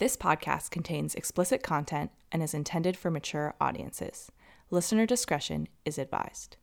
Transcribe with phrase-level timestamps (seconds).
[0.00, 4.32] This podcast contains explicit content and is intended for mature audiences.
[4.70, 6.56] Listener discretion is advised.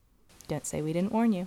[0.47, 1.45] Don't say we didn't warn you.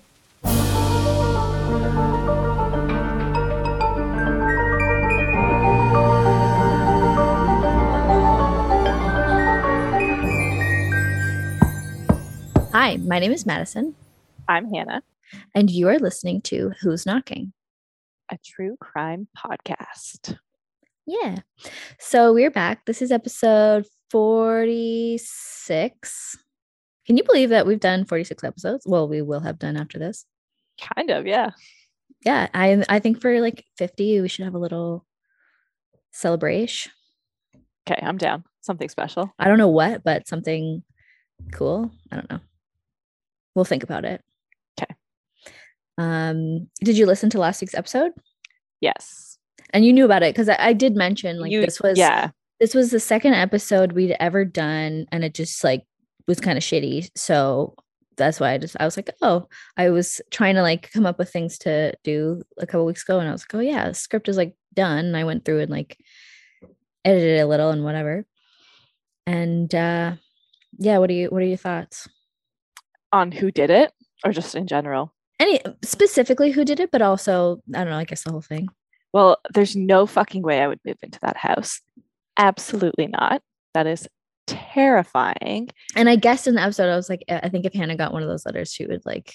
[12.73, 13.97] Hi, my name is Madison,
[14.49, 15.03] I'm Hannah,
[15.57, 17.53] and you are listening to Who's Knocking.
[18.31, 20.39] a true crime podcast.
[21.07, 21.37] Yeah.
[21.99, 22.85] So we're back.
[22.87, 26.37] This is episode 46.
[27.07, 28.85] Can you believe that we've done 46 episodes?
[28.87, 30.25] Well, we will have done after this.
[30.95, 31.51] Kind of, yeah.
[32.25, 35.07] Yeah, I I think for like 50 we should have a little
[36.13, 36.93] celebration.
[37.89, 38.45] Okay, I'm down.
[38.61, 39.33] Something special.
[39.39, 40.83] I don't know what, but something
[41.53, 41.91] cool.
[42.13, 42.41] I don't know.
[43.55, 44.23] We'll think about it.
[44.79, 44.95] Okay.
[45.97, 48.13] Um, did you listen to last week's episode?
[48.81, 49.30] Yes.
[49.73, 52.31] And you knew about it because I, I did mention like You- this was yeah.
[52.59, 55.85] this was the second episode we'd ever done and it just like
[56.27, 57.11] was kind of shitty.
[57.17, 57.75] So
[58.17, 59.49] that's why i just i was like oh.
[59.79, 63.19] I was trying to like come up with things to do a couple weeks ago
[63.19, 65.07] and i was like oh yeah the script is like done.
[65.07, 65.97] And i went through and like
[67.05, 68.27] edited it a little and whatever.
[69.27, 70.17] And uh
[70.79, 72.09] yeah what do you what are your thoughts?
[73.13, 73.93] On who did it
[74.25, 75.15] or just in general?
[75.41, 78.69] any specifically who did it but also i don't know i guess the whole thing
[79.13, 81.81] Well, there's no fucking way I would move into that house.
[82.39, 83.43] Absolutely not.
[83.75, 84.09] That is
[84.47, 85.69] terrifying.
[85.95, 88.23] and i guess in the episode i was like i think if hannah got one
[88.23, 89.33] of those letters she would like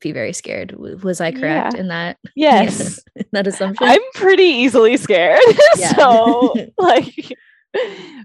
[0.00, 1.80] be very scared was i correct Yeah.
[1.80, 3.00] in that Yes.
[3.16, 5.40] in that assumption I'm pretty easily scared.
[5.76, 5.94] Yeah.
[5.94, 7.32] so, like,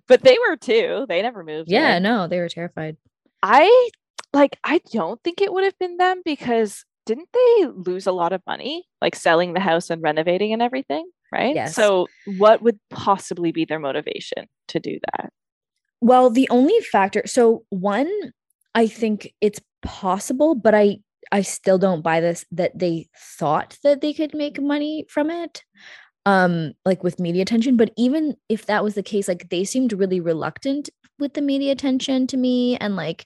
[0.08, 1.06] but they were too.
[1.10, 1.70] They never moved.
[1.70, 2.04] yeah in.
[2.04, 2.96] no they were terrified
[3.44, 3.90] I
[4.32, 8.34] like I don't think it would have been them because didn't they lose a lot
[8.34, 11.56] of money like selling the house and renovating and everything, right?
[11.56, 11.76] Yes.
[11.76, 15.32] So what would possibly be their motivation to do that?
[16.06, 18.12] well the only factor so one
[18.74, 20.98] i think it's possible but i
[21.32, 25.64] i still don't buy this that they thought that they could make money from it
[26.26, 29.94] um like with media attention but even if that was the case like they seemed
[29.94, 33.26] really reluctant with the media attention to me and like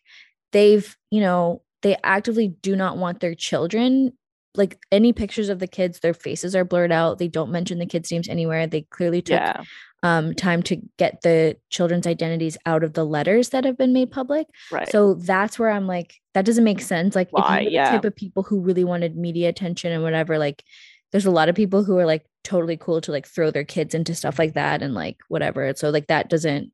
[0.51, 4.13] they've you know they actively do not want their children
[4.55, 7.85] like any pictures of the kids their faces are blurred out they don't mention the
[7.85, 9.63] kids names anywhere they clearly took Yeah.
[10.01, 14.09] um, time to get the children's identities out of the letters that have been made
[14.11, 14.47] public.
[14.71, 14.89] Right.
[14.89, 17.15] So that's where I'm like, that doesn't make sense.
[17.15, 17.59] Like, if Why?
[17.59, 17.91] you were the Yeah.
[17.91, 20.63] type of people who really wanted media attention and whatever, like,
[21.11, 23.93] there's a lot of people who are like totally cool to like throw their kids
[23.93, 25.73] into stuff like that and like whatever.
[25.75, 26.71] So like that doesn't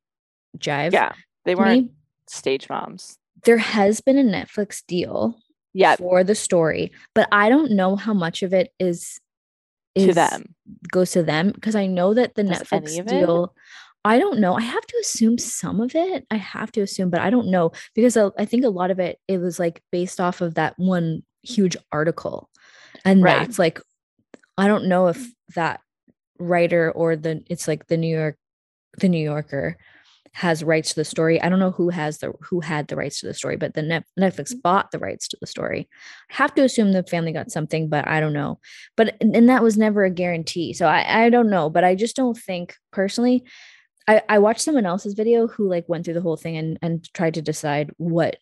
[0.58, 0.92] jive.
[0.92, 1.12] yeah.
[1.44, 1.90] They weren't me.
[2.28, 3.18] stage moms.
[3.44, 5.36] There has been a Netflix deal
[5.74, 5.96] Yeah.
[5.96, 9.18] for the story, but I don't know how much of it is
[9.96, 10.54] To them.
[10.90, 13.54] goes to them because I know that the Does Netflix deal.
[14.04, 14.54] I don't know.
[14.54, 16.24] I have to assume some of it.
[16.30, 19.00] I have to assume, but I don't know because uh, I think a lot of
[19.00, 22.48] it it was like based off of that one huge article,
[23.04, 23.38] and Right.
[23.40, 23.80] that's like
[24.56, 25.26] I don't know if
[25.56, 25.80] that
[26.38, 28.36] writer or the it's like the New York
[28.98, 29.76] the New Yorker
[30.36, 31.40] has rights to the story.
[31.40, 33.80] I don't know who has the who had the rights to the story, but the
[33.80, 34.60] Net, Netflix Mm.
[34.60, 35.88] bought the rights to the story.
[36.30, 38.58] I have to assume the family got something, but I don't know.
[38.96, 40.74] But and and that was never a guarantee.
[40.74, 43.44] So I I don't know, but I just don't think personally.
[44.06, 47.12] I I watched someone else's video who like went through the whole thing and and
[47.14, 48.36] tried to decide what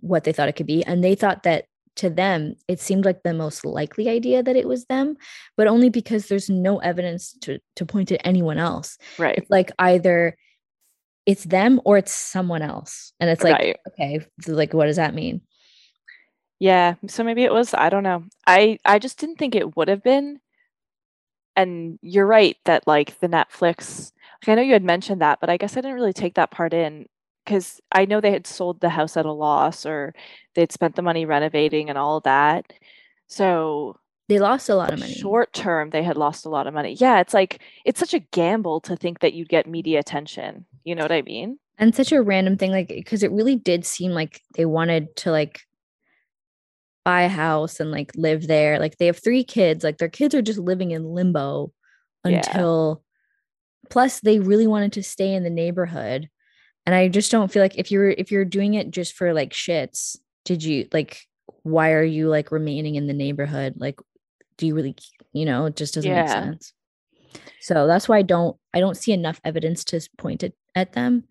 [0.00, 1.64] what they thought it could be, and they thought that
[1.96, 5.16] to them it seemed like the most likely idea that it was them,
[5.56, 9.36] but only because there's no evidence to to point to anyone else Right.
[9.38, 10.36] it's like either
[11.28, 13.76] it's them or it's someone else and it's like Right.
[13.88, 15.42] okay so like what does that mean
[16.60, 16.94] Yeah.
[17.06, 18.24] So maybe it was, I don't know.
[18.46, 20.40] I I just didn't think it would have been.
[21.56, 24.12] And you're right that like the Netflix,
[24.42, 26.50] like I know you had mentioned that, but I guess I didn't really take that
[26.52, 27.06] part in
[27.44, 30.14] because I know they had sold the house at a loss or
[30.54, 32.72] they'd spent the money renovating and all of that.
[33.28, 33.96] So
[34.28, 36.94] they lost a lot of money short term they had lost a lot of money.
[37.00, 40.66] Yeah, it's like it's such a gamble to think that you'd get media attention.
[40.88, 41.58] You know what I mean?
[41.80, 45.30] and such a random thing like because it really did seem like they wanted to
[45.30, 45.60] like
[47.04, 48.78] buy a house and like live there.
[48.78, 49.84] Like they have three kids.
[49.84, 51.72] Like their kids are just living in limbo
[52.24, 52.38] Yeah.
[52.38, 53.02] until
[53.90, 56.28] plus they really wanted to stay in the neighborhood.
[56.86, 59.52] And i just don't feel like if you're if you're doing it just for like
[59.52, 61.20] shits did you like
[61.62, 63.74] why are you like remaining in the neighborhood?
[63.76, 64.00] Like
[64.56, 64.96] do you really
[65.34, 66.72] you know it just doesn't make sense
[67.60, 71.24] so that's why i don't i don't see enough evidence to point it at them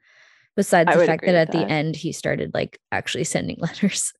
[0.55, 4.13] besides I the fact that at with the end he started like actually sending letters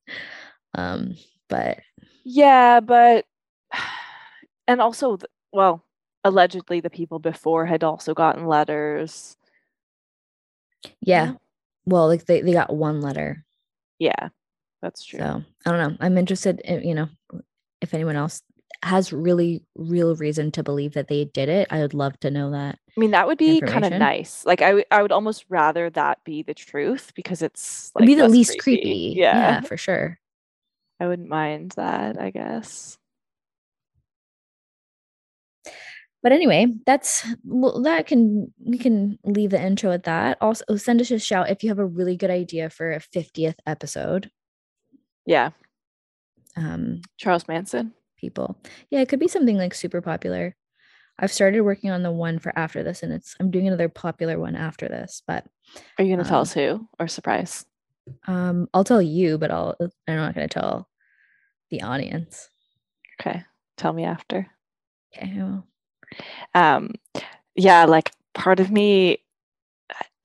[0.75, 1.15] um
[1.49, 1.79] but
[2.23, 3.25] Yeah, but
[4.67, 5.17] and also
[5.51, 5.83] well,
[6.23, 9.37] allegedly the people before had also gotten letters.
[11.01, 11.33] Yeah.
[11.85, 13.45] Well, like they, they got one letter.
[13.97, 14.29] Yeah,
[14.81, 15.19] that's true.
[15.19, 15.97] So I don't know.
[15.99, 17.07] I'm interested in, you know,
[17.81, 18.41] if anyone else
[18.83, 22.51] has really real reason to believe that they did it, I would love to know
[22.51, 22.77] that.
[22.95, 24.45] I mean, that would be kind of nice.
[24.45, 28.15] Like, I, w- I would almost rather that be the truth because it's It'd be
[28.15, 29.13] the least creepy.
[29.15, 30.19] Yeah, yeah, for sure.
[30.99, 32.19] I wouldn't mind that.
[32.19, 32.97] I guess.
[36.23, 40.37] But anyway, that's well, that can we can leave the intro at that.
[40.41, 43.55] Also, send us a shout if you have a really good idea for a 50th
[43.65, 44.31] episode.
[45.25, 45.51] Yeah,
[46.55, 47.93] Um, Charles Manson.
[48.17, 48.57] People.
[48.89, 50.55] Yeah, it could be something like super popular.
[51.19, 54.37] I've started working on the one for after this, and it's I'm doing another popular
[54.39, 55.45] one after this, but
[55.97, 57.65] Are you gonna tell Um, us who or surprise?
[58.27, 59.75] um, I'll tell you, but I'll
[60.07, 60.87] I'm not gonna tell
[61.69, 62.49] the audience.
[63.19, 63.43] Okay,
[63.77, 64.47] tell me after.
[65.15, 65.41] Okay.
[66.53, 66.93] um
[67.55, 69.17] yeah like part of me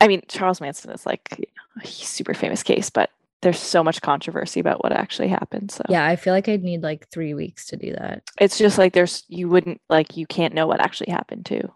[0.00, 1.46] i mean charles manson is like you
[1.76, 3.10] know, a super famous case but
[3.42, 6.82] there's so much controversy about what actually happened so Yeah, I feel like I'd need
[6.82, 8.22] like three weeks to do that.
[8.40, 11.72] it's just like there's you wouldn't like you can't know what actually happened too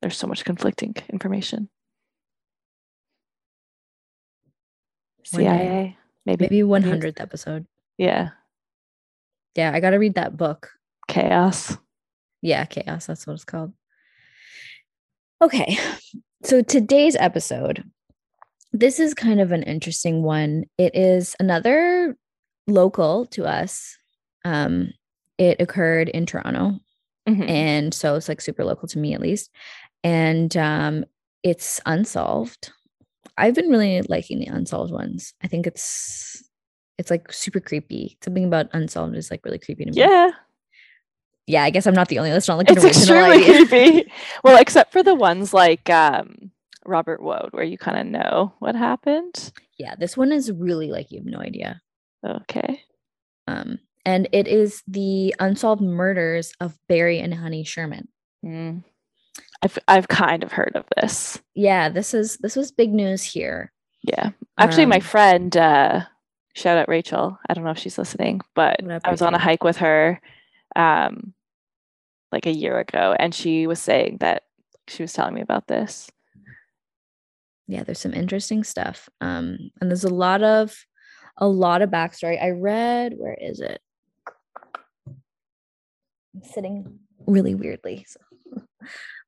[0.00, 1.68] there's so much conflicting information
[5.24, 7.66] cia maybe, Maybe maybe 100th episode.
[7.98, 8.30] yeah
[9.54, 10.70] Yeah, I got to read that book.
[11.08, 11.76] chaos
[12.40, 13.06] Yeah, chaos.
[13.06, 13.72] That's what it's called.
[15.40, 15.76] Okay.
[16.44, 17.84] So today's episode,
[18.72, 20.64] this is kind of an interesting one.
[20.78, 22.16] It is another
[22.66, 23.96] local to us.
[24.44, 24.92] Um,
[25.38, 26.78] it occurred in Toronto.
[27.28, 27.48] Mhm.
[27.48, 29.50] And so it's like super local to me at least.
[30.04, 31.04] And um,
[31.42, 32.72] it's unsolved.
[33.38, 35.32] I've been really liking the unsolved ones.
[35.42, 36.42] I think it's
[36.98, 38.18] it's like super creepy.
[38.22, 39.98] Something about unsolved is like really creepy to me.
[39.98, 40.30] yeah
[41.46, 43.66] Yeah, I guess I'm not the only that's not like an it's original extremely idea.
[43.66, 44.12] creepy.
[44.44, 46.50] Well, except for the ones like um,
[46.84, 49.52] Robert Wone, where you kind of know what happened.
[49.78, 51.80] Yeah, this one is really like you have no idea.
[52.24, 52.82] Okay.
[53.46, 58.08] Um, and it is the unsolved murders of Barry and Honey Sherman.
[58.44, 58.84] Mm.
[59.62, 61.40] I've I've kind of heard of this.
[61.54, 63.72] Yeah, this is this was big news here.
[64.02, 64.30] Yeah.
[64.58, 66.00] Actually, my Um, friend, uh,
[66.54, 67.38] shout out Rachel.
[67.48, 70.20] I don't know if she's listening, but I was on a hike with her,
[70.74, 71.32] um,
[72.32, 74.42] like a year ago, and she was saying that
[74.88, 76.10] she was telling me about this.
[77.66, 79.08] Yeah, there's some interesting stuff.
[79.20, 80.76] Um, and there's a lot of
[81.38, 82.42] a lot of backstory.
[82.42, 83.80] I read where is it?
[85.06, 88.06] I'm sitting really weirdly.
[88.08, 88.20] So.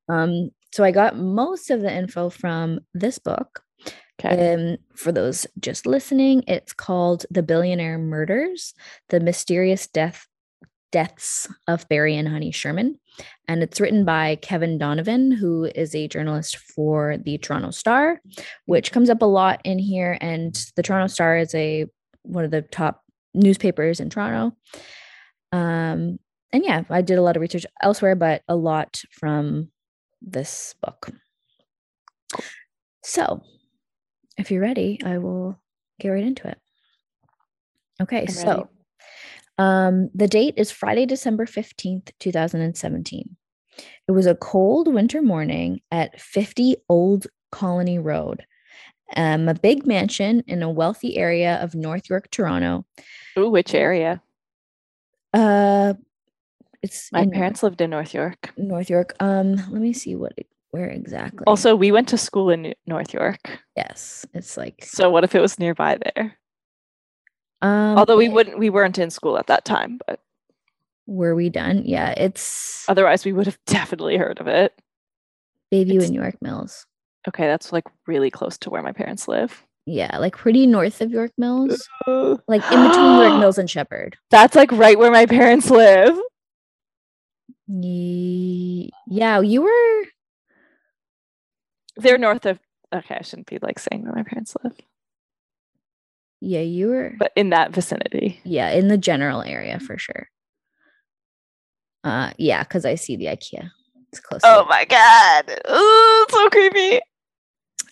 [0.06, 3.62] Um, so I got most of the info from this book.
[4.22, 4.54] Okay.
[4.54, 8.74] Um, for those just listening, it's called The Billionaire Murders:
[9.08, 10.26] The Mysterious Death
[10.94, 13.00] Deaths of Barry and Honey Sherman.
[13.48, 18.20] And it's written by Kevin Donovan, who is a journalist for the Toronto Star,
[18.66, 20.16] which comes up a lot in here.
[20.20, 21.86] And the Toronto Star is a
[22.22, 23.02] one of the top
[23.34, 24.56] newspapers in Toronto.
[25.50, 26.20] Um,
[26.52, 29.72] and yeah, I did a lot of research elsewhere, but a lot from
[30.22, 31.10] this book.
[33.02, 33.42] So,
[34.38, 35.58] if you're ready, I will
[35.98, 36.58] get right into it.
[38.00, 38.62] Okay, I'm so ready.
[39.58, 43.36] Um, the date is Friday, December 15th, 2017.
[44.08, 48.44] It was a cold winter morning at 50 Old Colony Road,
[49.16, 52.84] um, a big mansion in a wealthy area of North York, Toronto.
[53.38, 54.22] Ooh, which area?
[55.32, 55.94] Uh,
[56.82, 58.52] it's My parents lived in North York.
[58.56, 59.14] North York.
[59.20, 60.32] Um, let me see what
[60.70, 61.44] where exactly.
[61.46, 63.60] Also, we went to school in North York.
[63.76, 66.36] yes, it's like So what if it was nearby there?
[67.64, 67.96] Um.
[67.98, 70.20] Although we wouldn't, we weren't in school at that time, but
[71.06, 71.82] were we done?
[71.84, 74.72] Yeah, it's otherwise we would have definitely heard of it.
[75.72, 76.86] Bayview it's- in York Mills.
[77.26, 79.64] Okay, that's like really close to where my parents live.
[79.86, 84.16] Yeah, like pretty north of York Mills, like in between York Mills and Sheppard.
[84.30, 86.18] That's like right where my parents live.
[87.66, 90.04] Yeah, you were.
[91.96, 92.58] They're north of.
[92.94, 94.76] Okay, I shouldn't be like saying where my parents live,
[96.46, 97.14] Yeah, you were.
[97.18, 98.38] but in that vicinity.
[98.44, 100.28] yeah, in the general area for sure.
[102.04, 103.70] Uh, yeah, because I see the IKEA.
[104.12, 104.42] It's close.
[104.44, 105.50] Oh my god!
[105.70, 107.00] Ooh, so creepy.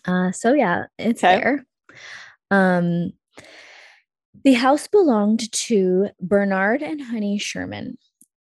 [0.04, 1.36] Uh, so yeah, it's Okay.
[1.40, 1.64] there.
[2.50, 3.12] Um,
[4.44, 7.96] the house belonged to Bernard and Honey Sherman.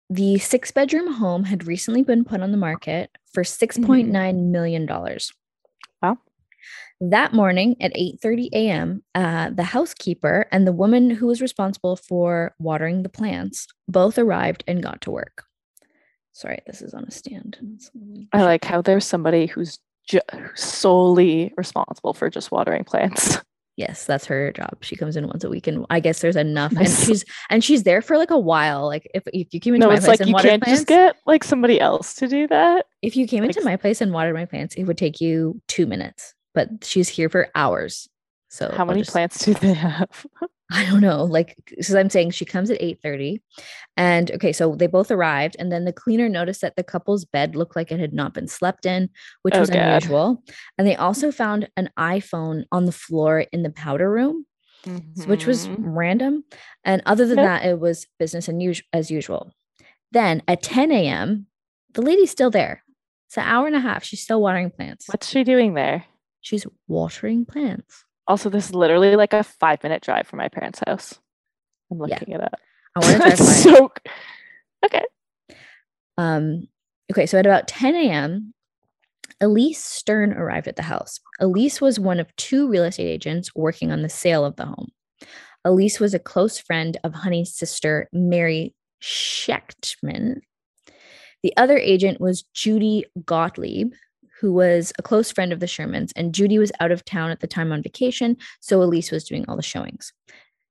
[0.09, 4.87] The six bedroom home had recently been put on the market for $6.9 million.
[6.03, 6.19] Wow.
[7.01, 12.55] That morning at 8:30 a.m., uh, the housekeeper and the woman who was responsible for
[12.59, 15.45] watering the plants both arrived and got to work.
[16.33, 17.59] Sorry, this is on a stand.
[18.33, 20.21] I like how there's somebody who's ju-
[20.55, 23.39] solely responsible for just watering plants.
[23.77, 24.77] Yes, that's her job.
[24.83, 26.73] She comes in once a week, and I guess there's enough.
[26.77, 28.85] And she's and she's there for like a while.
[28.85, 30.63] Like if, if you came into no, my it's place like and you watered can't
[30.63, 32.85] plants, just get like somebody else to do that.
[33.01, 35.87] if you came into my place and watered my plants, it would take you two
[35.87, 36.35] minutes.
[36.55, 38.09] But she's here for hours.
[38.49, 40.27] So How I'll many just- plants do they have?
[40.73, 41.25] I don't know.
[41.25, 43.41] Like, because I'm saying she comes at 8:30.
[43.97, 47.57] And okay, so they both arrived, and then the cleaner noticed that the couple's bed
[47.57, 49.09] looked like it had not been slept in,
[49.43, 49.79] which Oh, was God.
[49.79, 50.45] unusual.
[50.79, 54.47] And they also found an iPhone on the floor in the powder room,
[54.87, 55.77] s- which was Mhm.
[55.81, 56.45] random.
[56.85, 57.47] And other than Yep.
[57.47, 58.49] that, it was business
[58.93, 59.53] as usual.
[60.13, 61.47] Then at 10 a.m.,
[61.95, 62.85] the lady's still there.
[63.27, 64.05] It's an hour and a half.
[64.05, 65.09] She's still watering plants.
[65.09, 66.05] What's she doing there?
[66.41, 68.05] She's watering plants.
[68.27, 71.19] Also, this is literally like a five minute drive from my parents' house.
[71.91, 72.15] I'm Yeah.
[72.15, 72.55] looking it up.
[72.97, 73.93] I want to drive so
[74.85, 75.05] okay.
[76.17, 76.69] Um,
[77.13, 78.53] okay, so at about 10 a.m.,
[79.41, 81.19] Elise Stern arrived at the house.
[81.41, 84.89] Elise was one of two real estate agents working on the sale of the home.
[85.65, 90.41] Elise was a close friend of Honey's sister, Mary Shechtman.
[91.43, 93.93] The other agent was Judy Gottlieb,
[94.41, 97.41] who was a close friend of the Shermans, and Judy was out of town at
[97.41, 100.13] the time on vacation, so Elise was doing all the showings.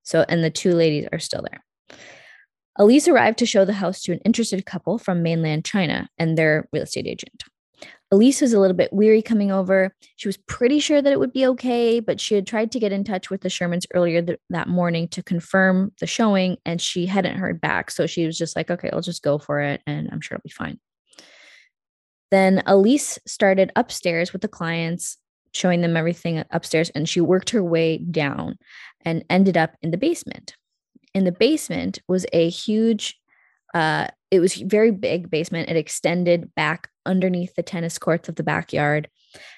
[0.04, 1.64] So, and the two ladies are still there.
[2.78, 6.68] Elise arrived to show the house to an interested couple from mainland China and their
[6.72, 7.44] real estate agent.
[8.12, 9.94] Elise was a little bit weary coming over.
[10.16, 12.92] She was pretty sure that it would be okay, but she had tried to get
[12.92, 17.06] in touch with the Shermans earlier th- that morning to confirm the showing, and she
[17.06, 17.92] hadn't heard back.
[17.92, 20.44] So she was just like, okay, I'll just go for it, and I'm sure it'll
[20.44, 20.80] be fine.
[22.32, 25.18] Then Elise started upstairs with the clients,
[25.54, 28.58] showing them everything upstairs, and she worked her way down
[29.04, 30.56] and ended up in the basement.
[31.14, 33.20] In the basement was a huge,
[33.74, 35.70] uh, it was very big basement.
[35.70, 39.10] It extended back underneath the tennis courts of the backyard,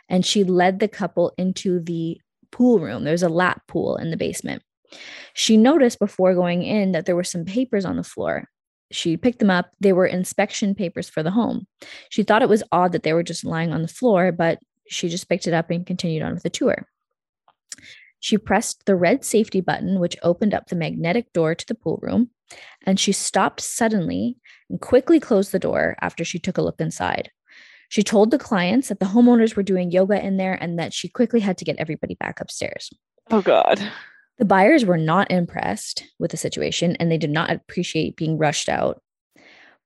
[0.07, 3.03] and she led the couple into the pool room.
[3.03, 4.63] There's a lap pool in the basement.
[5.33, 8.49] She noticed before going in that there were some papers on the floor.
[8.91, 9.71] She picked them up.
[9.79, 11.67] They were inspection papers for the home.
[12.09, 15.09] She thought it was odd that they were just lying on the floor, but she
[15.09, 16.87] just picked it up and continued on with the tour.
[18.19, 21.99] She pressed the red safety button, which opened up the magnetic door to the pool
[22.01, 22.29] room,
[22.85, 24.37] and she stopped suddenly
[24.69, 27.31] and quickly closed the door after she took a look inside.
[27.89, 31.09] She told the clients that the homeowners were doing yoga in there and that she
[31.09, 32.89] quickly had to get everybody back upstairs.
[33.31, 33.81] Oh God.
[34.41, 38.69] The buyers were not impressed with the situation and they did not appreciate being rushed
[38.69, 38.99] out.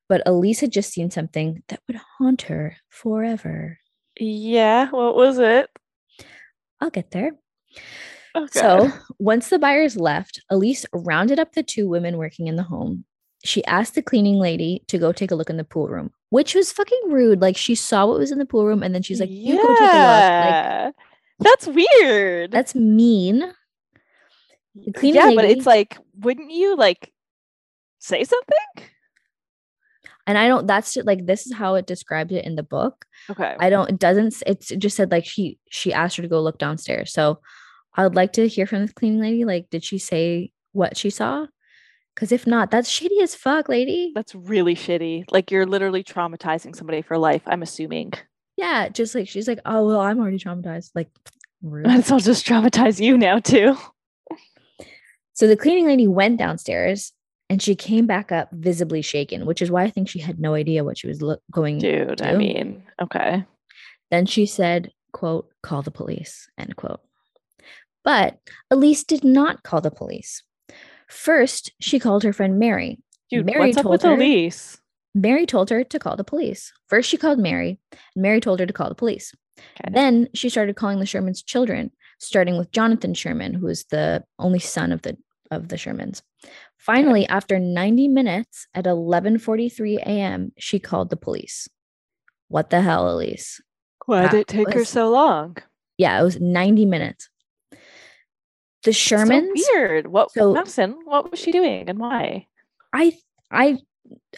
[0.08, 3.80] But Elise had just seen something that would haunt her forever.
[4.18, 4.90] Yeah.
[4.92, 5.70] What was it?
[6.80, 7.32] I'll get there.
[8.34, 12.64] Oh, So, once the buyers left, Elise rounded up the two women working in the
[12.64, 13.04] home.
[13.44, 16.56] She asked the cleaning lady to go take a look in the pool room, which
[16.56, 17.42] was fucking rude.
[17.42, 19.68] Like, she saw what was in the pool room and then she's like, You go
[19.68, 19.92] take a look.
[19.92, 20.92] Like, Yeah.
[21.40, 22.52] That's weird.
[22.52, 23.52] that's mean.
[25.02, 27.12] Yeah, but it's like, wouldn't you like
[28.00, 28.90] say something?
[30.28, 33.06] And I don't, that's just, like, this is how it described it in the book.
[33.30, 33.56] Okay.
[33.60, 36.42] I don't, it doesn't, it's it just said like she, she asked her to go
[36.42, 37.14] look downstairs.
[37.14, 37.40] So,
[37.96, 39.46] I would like to hear from the cleaning lady.
[39.46, 41.48] Like, did she say what she saw?
[42.14, 44.12] Because if not, that's shitty as fuck, lady.
[44.16, 45.26] That's really shitty.
[45.32, 48.14] Like you're literally traumatizing somebody for life, I'm assuming.
[48.56, 50.92] Yeah, just like she's like, oh well, I'm already traumatized.
[50.96, 51.10] Like,
[51.62, 51.88] rude.
[51.88, 53.78] As well just traumatize you now too.
[55.36, 57.12] So the cleaning lady went downstairs
[57.50, 60.56] and she came back up visibly shaken, which is why I think she had no
[60.56, 61.78] idea what she was look going.
[61.78, 62.38] Dude, I do.
[62.40, 63.46] mean, okay.
[64.10, 67.02] Then she said, "quote Call the police." End quote.
[68.04, 68.38] But
[68.72, 70.44] Elise did not call the police.
[71.08, 73.00] First, she called her friend Mary.
[73.30, 74.80] Dude, Mary what's up with her- Elise?
[75.14, 76.74] Mary told her to call the police.
[76.88, 79.34] First, she called Mary, and Mary told her to call the police.
[79.60, 79.94] Okay.
[79.94, 84.60] Then she started calling the Sherman's children, starting with Jonathan Sherman, who is the only
[84.60, 85.18] son of the
[85.52, 86.22] of the Shermans.
[86.78, 91.68] Finally, after 90 minutes at 11:43 a.m., she called the police.
[92.48, 93.62] What the hell, Elise?
[94.06, 95.58] Why that did it take her so long?
[95.98, 97.30] Yeah, it was 90 minutes.
[98.84, 100.08] The It's so Shermans, weird.
[100.08, 102.48] What so- Madison, what was she doing and why?
[102.94, 103.18] I
[103.52, 103.80] I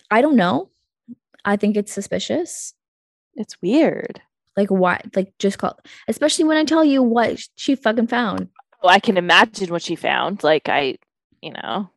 [0.10, 0.70] I don't know.
[1.44, 2.74] I think it's suspicious.
[3.36, 4.22] It's weird.
[4.56, 8.50] Like why like just call especially when I tell you what she fucking found.
[8.88, 10.44] I can imagine what she found.
[10.44, 10.98] Like I,
[11.42, 11.90] you know,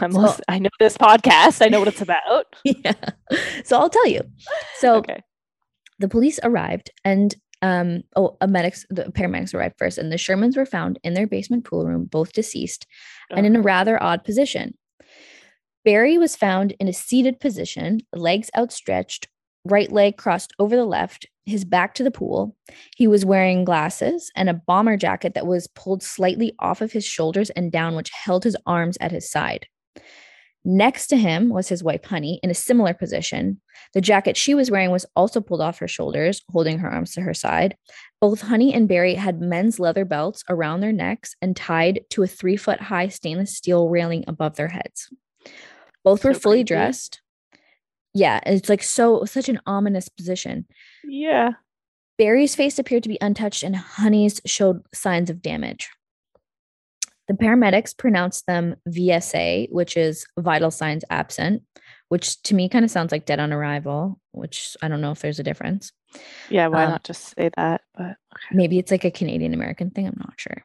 [0.00, 1.64] I'm So- lis- I know this podcast.
[1.64, 2.46] I know what it's about.
[2.64, 2.92] yeah.
[3.64, 4.22] So I'll tell you.
[4.78, 5.22] So okay.
[5.98, 10.56] the police arrived and um oh a medics the paramedics arrived first and the Shermans
[10.56, 12.86] were found in their basement pool room both deceased
[13.32, 14.74] and in a rather odd position
[15.84, 19.28] Barry was found in a seated position, legs outstretched,
[19.64, 22.56] right leg crossed over the left, his back to the pool.
[22.96, 27.04] He was wearing glasses and a bomber jacket that was pulled slightly off of his
[27.04, 29.66] shoulders and down, which held his arms at his side.
[30.64, 33.60] Next to him was his wife, Honey, in a similar position.
[33.94, 37.22] The jacket she was wearing was also pulled off her shoulders, holding her arms to
[37.22, 37.76] her side.
[38.20, 42.26] Both Honey and Barry had men's leather belts around their necks and tied to a
[42.26, 45.10] three foot high stainless steel railing above their heads.
[46.04, 46.68] Both were So fully creepy.
[46.68, 47.20] dressed.
[48.18, 50.66] Yeah, it's like so, such an ominous position.
[51.04, 51.52] Yeah.
[52.18, 55.88] Barry's face appeared to be untouched and Honey's showed signs of damage.
[57.28, 61.62] The paramedics pronounced them VSA, which is vital signs absent,
[62.08, 65.20] which to me kind of sounds like dead on arrival, which I don't know if
[65.20, 65.92] there's a difference.
[66.50, 66.66] Yeah.
[66.66, 67.82] Why Um, not just say that?
[67.94, 68.50] But okay.
[68.52, 70.08] Maybe it's like a Canadian American thing.
[70.08, 70.64] I'm not sure.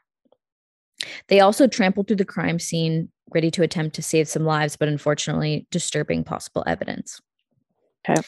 [1.28, 4.88] They also trampled through the crime scene, ready to attempt to save some lives, but
[4.88, 7.22] unfortunately disturbing possible evidence.
[8.08, 8.22] Okay.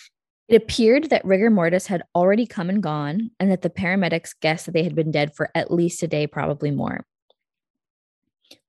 [0.47, 4.67] It appeared that rigor mortis had already come and gone, and that the paramedics guessed
[4.67, 7.05] that they had been dead for at least a day, probably more.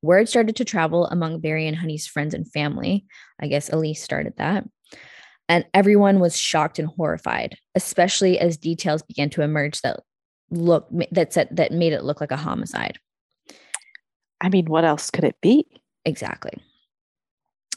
[0.00, 3.04] Word started to travel among Barry and Honey's friends and family.
[3.40, 4.64] I guess Elise started that.
[5.48, 10.00] And everyone was shocked and horrified, especially as details began to emerge that
[10.50, 12.98] look that said that made it look like a homicide.
[14.40, 15.66] I mean, what else could it be?
[16.04, 16.62] Exactly.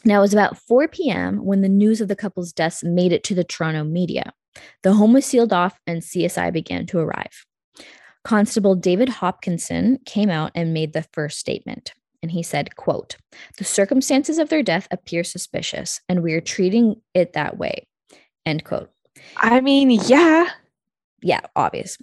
[0.06, 1.44] Now it was about 4 p.m.
[1.44, 4.34] when the news of the couple's deaths made it to the Toronto media.
[4.84, 7.46] The home was sealed off and CSI began to arrive.
[8.24, 11.94] Constable David Hopkinson came out and made the first statement.
[12.22, 13.15] And he said, quote,
[13.58, 17.88] the circumstances of their death appear suspicious, and we are treating it that way.
[18.46, 18.89] End quote.
[19.38, 20.50] I mean, yeah.
[21.22, 21.98] Yeah, obvious.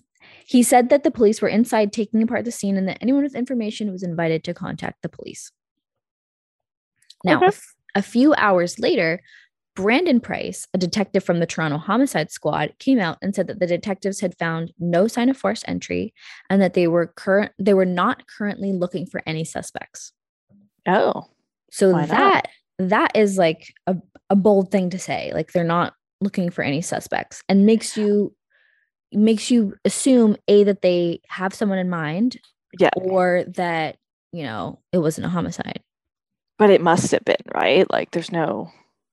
[0.47, 3.35] He said that the police were inside taking apart the scene and that anyone with
[3.35, 5.53] information was invited to contact the police.
[7.25, 7.57] Now, Okay.
[7.97, 9.21] A few hours later,
[9.75, 13.67] Brandon Price, a detective from the Toronto Homicide Squad, came out and said that the
[13.67, 16.15] detectives had found no sign of forced entry
[16.49, 20.12] and that they were current they were not currently looking for any suspects.
[20.87, 21.25] Oh.
[21.71, 22.09] So Why not?
[22.09, 23.97] that that is like a,
[24.30, 25.32] a bold thing to say.
[25.35, 28.35] Like they're not looking for any suspects and makes you
[29.13, 32.39] makes you assume a that they have someone in mind
[32.78, 32.91] Yeah.
[32.97, 33.97] or that
[34.32, 35.80] you know it wasn't a homicide.
[36.58, 37.90] But it must have been, right?
[37.90, 38.71] Like there's no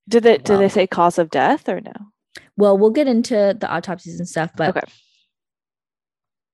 [0.08, 1.92] did they did Well- they say cause of death or no?
[2.56, 4.86] Well, we'll get into the autopsies and stuff, but Okay.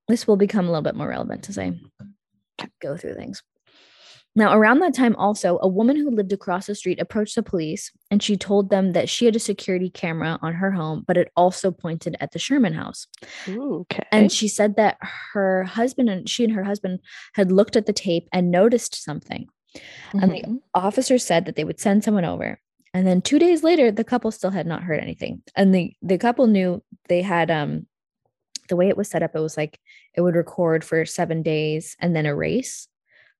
[0.09, 1.73] this will become a little bit more relevant as I
[2.81, 3.43] go through things.
[4.37, 7.91] Now, around that time, also, a woman who lived across the street approached the police
[8.13, 11.33] and she told them that she had a security camera on her home, but it
[11.37, 13.09] also pointed at the Sherman house.
[13.49, 14.05] Ooh, okay.
[14.13, 14.99] And she said that
[15.33, 17.01] her husband and she and her husband
[17.35, 19.49] had looked at the tape and noticed something.
[20.13, 22.61] And the- officer said that they would send someone over.
[22.93, 25.43] And then two days later, the couple still had not heard anything.
[25.55, 27.87] And the, the couple knew they had um
[28.69, 29.79] the way it was set up, it was like
[30.15, 32.89] it would record for seven days and then erase.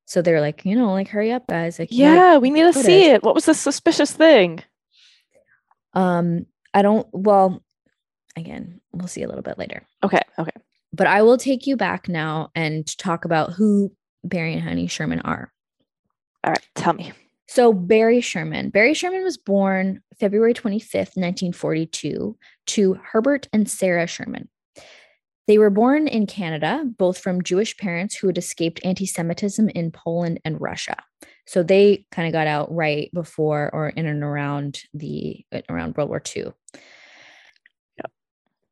[0.07, 1.79] So they're like, you know, like hurry up, guys.
[1.79, 3.23] Like, yeah, we need to see it.
[3.23, 4.63] What was the suspicious thing?
[5.95, 7.07] Um, I don't.
[7.13, 7.63] Well,
[8.37, 9.87] again, we'll see a little bit later.
[10.03, 10.51] Okay, okay.
[10.93, 13.93] But I will take you back now and talk about who
[14.25, 15.53] Barry and Honey Sherman are.
[16.45, 17.13] All right, tell me.
[17.49, 18.71] So Barry Sherman.
[18.71, 24.49] Barry Sherman was born February 25th, 1942, to Herbert and Sarah Sherman.
[25.49, 29.91] They were born in Canada, both from Jewish parents who had escaped anti Semitism in
[29.91, 30.97] Poland and Russia.
[31.47, 36.09] So they kind of got out right before or in and around the around World
[36.11, 36.53] War II.
[37.97, 38.13] Yep.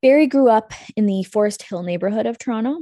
[0.03, 2.77] Barry grew up in the Forest Hill neighborhood of Toronto,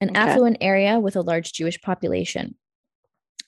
[0.00, 0.18] an Okay.
[0.18, 2.56] affluent area with a large Jewish population.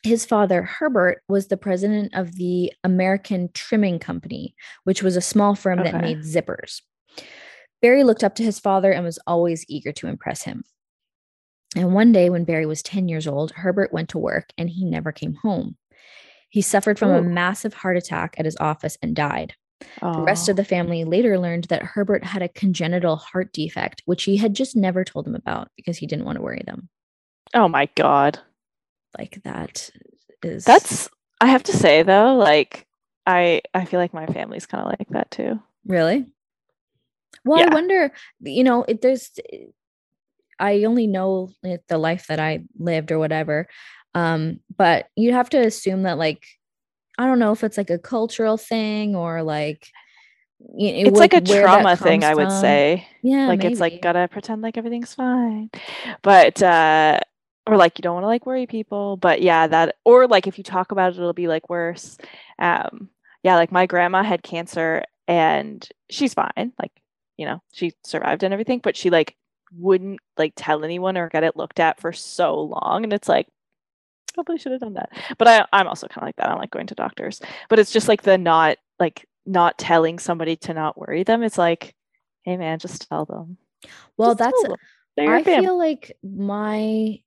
[0.03, 5.55] His father, Herbert, was the president of the American Trimming Company, which was a small
[5.55, 6.83] firm that made zippers.
[7.83, 10.63] Barry looked up to his father and was always eager to impress him.
[11.77, 14.85] And one day, when Barry was 10 years old, Herbert went to work and he
[14.85, 15.77] never came home.
[16.49, 19.55] He suffered from a massive heart attack at his office and died.
[20.01, 24.25] The rest of the family later learned that Herbert had a congenital heart defect, which
[24.25, 26.89] he had just never told them about because he didn't want to worry them.
[27.55, 28.41] oh my god.
[29.17, 29.91] Like that
[30.43, 31.09] is That's
[31.41, 32.87] I have to say though, like
[33.27, 35.61] I I feel like my family's kind of like that too.
[35.87, 36.27] Really?
[37.45, 37.69] Well, Yeah.
[37.71, 39.31] I wonder, you know, if there's,
[40.59, 41.51] I only know
[41.89, 43.69] the life that I lived or whatever.
[44.15, 46.45] Um, but you have to assume that, like,
[47.17, 49.89] I don't know if it's like a cultural thing or like,
[50.77, 52.61] you know, It's like, a trauma thing, I would from.
[52.61, 53.07] say.
[53.23, 53.47] Yeah.
[53.49, 55.71] like it's like gotta pretend like everything's fine.
[56.23, 57.21] But uh
[57.69, 59.17] or like you don't want to like worry people.
[59.17, 62.19] But yeah, that or like if you talk about it, it'll be like worse.
[62.59, 63.11] Um
[63.43, 66.73] yeah, like my grandma had cancer and she's fine.
[66.81, 66.93] Like,
[67.37, 69.37] you know, she survived and everything, but she like
[69.77, 73.05] wouldn't like tell anyone or get it looked at for so long.
[73.05, 73.47] And it's like,
[74.35, 75.11] probably should have done that.
[75.37, 76.47] But I, I'm also kind of like that.
[76.47, 77.41] I don't like going to doctors.
[77.69, 81.43] But it's just like the not like not telling somebody to not worry them.
[81.43, 81.95] It's like,
[82.43, 83.59] hey man, just tell them.
[84.17, 84.75] Well, Just that's.
[85.19, 87.21] I feel like my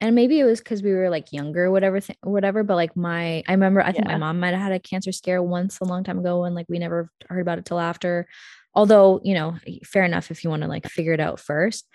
[0.00, 3.42] and maybe it was because we were like younger whatever th- whatever but like my
[3.48, 6.04] i remember i think my mom might have had a cancer scare once a long
[6.04, 8.26] time ago and like we never heard about it till after.
[8.74, 11.88] Although you know fair enough if you want to like figure it out first.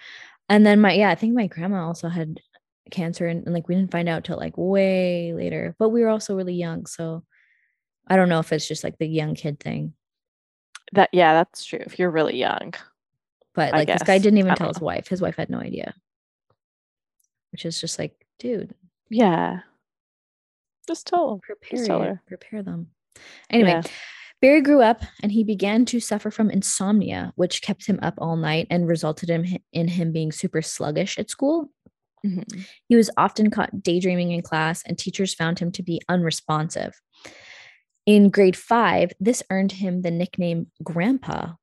[0.49, 2.39] And then my yeah i think my grandma also had
[2.89, 6.09] cancer and, and like we didn't find out till like way later but we were
[6.09, 7.23] also really young so
[8.07, 9.93] i don't know if it's just like the young kid thing.
[10.93, 11.79] That yeah, that's true.
[11.85, 12.73] If you're really young.
[13.53, 15.93] but like this guy didn't even tell don't his wife his wife had no idea
[17.51, 18.73] which is just like dude
[19.09, 19.59] Yeah.
[20.87, 21.39] Just tell them.
[21.41, 22.21] prepare tell her.
[22.27, 22.87] prepare them
[23.49, 23.81] anyway Yeah.
[24.41, 28.35] barry grew up and he began to suffer from insomnia which kept him up all
[28.35, 31.69] night and resulted in, in him being super sluggish at school
[32.25, 32.65] Mhm.
[32.87, 36.93] he was often caught daydreaming in class and teachers found him to be unresponsive
[38.05, 41.53] in grade five this earned him the nickname grandpa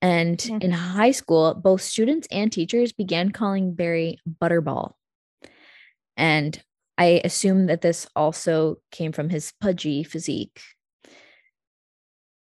[0.00, 0.62] and Mhm.
[0.62, 4.92] in high school both students and teachers began calling barry butterball
[6.16, 6.62] and
[6.96, 10.60] I assume that this also came from his pudgy physique.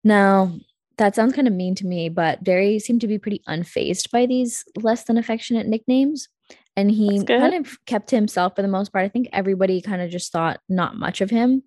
[0.03, 0.53] Now,
[0.97, 4.27] that sounds kind of mean to me, but Barry seemed to be pretty unfazed by
[4.27, 6.27] these less than affectionate nicknames.
[6.75, 9.05] And he kind of kept to himself for the most part.
[9.05, 11.63] I think everybody kind of just thought not much of him.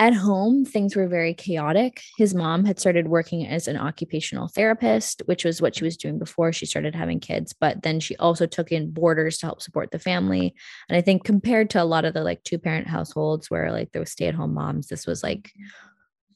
[0.00, 2.00] At home, things were very chaotic.
[2.16, 6.18] His mom had started working as an occupational therapist, which was what she was doing
[6.18, 7.52] before she started having kids.
[7.52, 10.54] But then she also took in boarders to help support the family.
[10.88, 13.92] And I think compared to a lot of the like two parent households where like
[13.92, 15.52] there was stay at home moms, this was like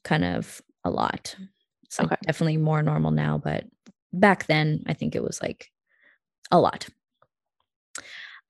[0.03, 1.35] kind of a lot.
[1.89, 2.17] So Okay.
[2.21, 3.65] definitely more normal now, but
[4.13, 5.71] back then I think it was like
[6.51, 6.87] a lot.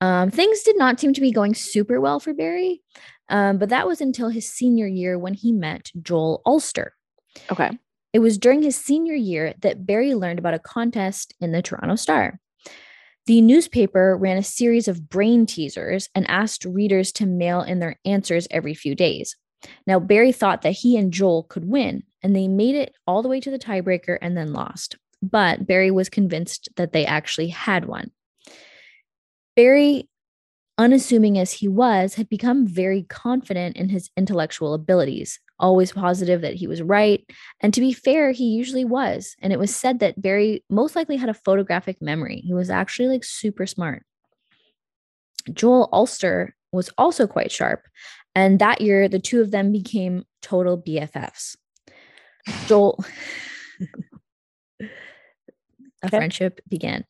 [0.02, 2.82] Um, things did not seem to be going super well for Barry,
[3.30, 6.94] um, but that was until his senior year when he met Joel Ulster.
[7.52, 7.72] Okay.
[8.14, 11.96] It was during his senior year that Barry learned about a contest in the Toronto
[11.96, 12.40] Star.
[13.26, 18.00] The newspaper ran a series of brain teasers and asked readers to mail in their
[18.06, 19.36] answers every few days.
[19.88, 23.30] Now, Barry thought that he and Joel could win, and they made it all the
[23.30, 24.96] way to the tiebreaker and then lost.
[25.24, 28.12] But Barry was convinced that they actually had won.
[29.56, 30.10] Barry,
[30.78, 36.56] unassuming as he was, had become very confident in his intellectual abilities, always positive that
[36.56, 37.26] he was right.
[37.62, 39.36] And to be fair, he usually was.
[39.42, 42.42] And it was said that Barry most likely had a photographic memory.
[42.46, 44.04] He was actually like super smart.
[45.54, 47.84] Joel Ulster was also quite sharp.
[48.34, 51.56] And that year, the two of them became total BFFs.
[52.68, 53.04] Joel,
[56.08, 56.18] Okay.
[56.18, 57.06] friendship began.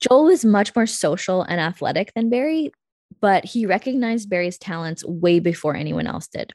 [0.00, 2.72] Joel was much more social and athletic than Barry,
[3.20, 6.52] but he recognized Barry's talents way before anyone else did.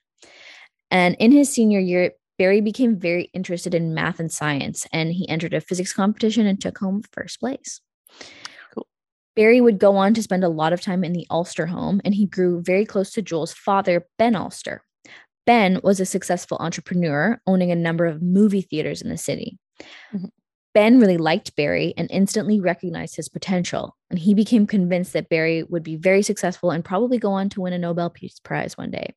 [0.90, 5.30] And in his senior year, Barry became very interested in math and science, and he
[5.30, 7.82] entered a physics competition and took home first place.
[8.74, 8.88] Cool.
[9.36, 12.16] Barry would go on to spend a lot of time in the Ulster home, and
[12.16, 14.84] he grew very close to Joel's father, Ben Ulster.
[15.46, 19.58] Ben was a successful entrepreneur, owning a number of movie theaters in the city.
[20.14, 20.30] Mhm.
[20.74, 25.64] Ben really liked Barry and instantly recognized his potential, and he became convinced that Barry
[25.64, 28.92] would be very successful and probably go on to win a Nobel Peace Prize one
[28.92, 29.14] day.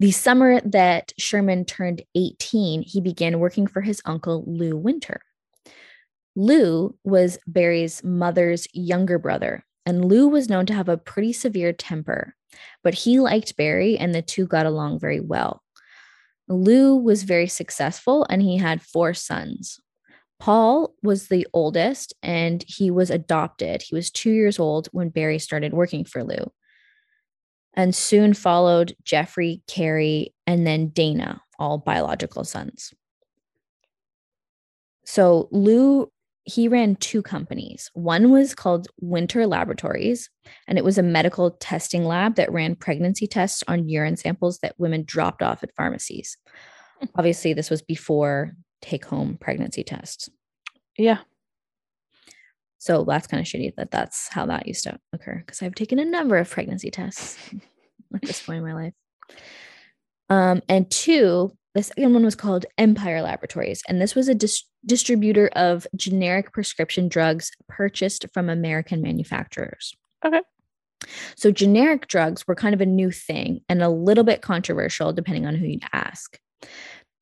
[0.00, 5.20] The summer that Sherman turned 18, he began working for his uncle, Lou Winter.
[6.34, 11.72] Lou was Barry's mother's younger brother, and Lou was known to have a pretty severe
[11.72, 12.34] temper,
[12.82, 15.62] but he liked Barry and the two got along very well.
[16.48, 19.80] Lou was very successful and he had four sons.
[20.42, 23.80] Paul was the oldest and he was adopted.
[23.80, 26.50] He was two years old when Barry started working for Lou.
[27.74, 32.92] And soon followed Jeffrey, Kerry, and then Dana, all biological sons.
[35.04, 36.10] So Lou,
[36.42, 37.88] he ran two companies.
[37.94, 40.28] One was called Winter Laboratories,
[40.66, 44.74] and it was a medical testing lab that ran pregnancy tests on urine samples that
[44.76, 46.36] women dropped off at pharmacies.
[47.14, 50.28] Obviously, this was before take home pregnancy tests.
[50.98, 51.18] Yeah.
[52.78, 56.00] So that's kind of shitty that that's how that used to occur because I've taken
[56.00, 57.38] a number of pregnancy tests
[58.14, 58.92] at this point in my life.
[60.28, 64.64] Um, and two, the second one was called Empire Laboratories, and this was a dis-
[64.84, 69.94] distributor of generic prescription drugs purchased from American manufacturers.
[70.24, 70.40] Okay.
[71.36, 75.46] So, generic drugs were kind of a new thing and a little bit controversial depending
[75.46, 76.38] on who you'd ask.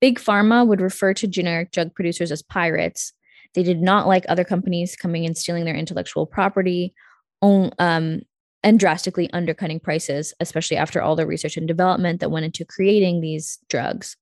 [0.01, 3.13] Big Pharma would refer to generic drug producers as pirates.
[3.53, 6.93] They did not like other companies coming and stealing their intellectual property
[7.41, 8.21] um,
[8.63, 13.21] and drastically undercutting prices, especially after all the research and development that went into creating
[13.21, 14.17] these drugs.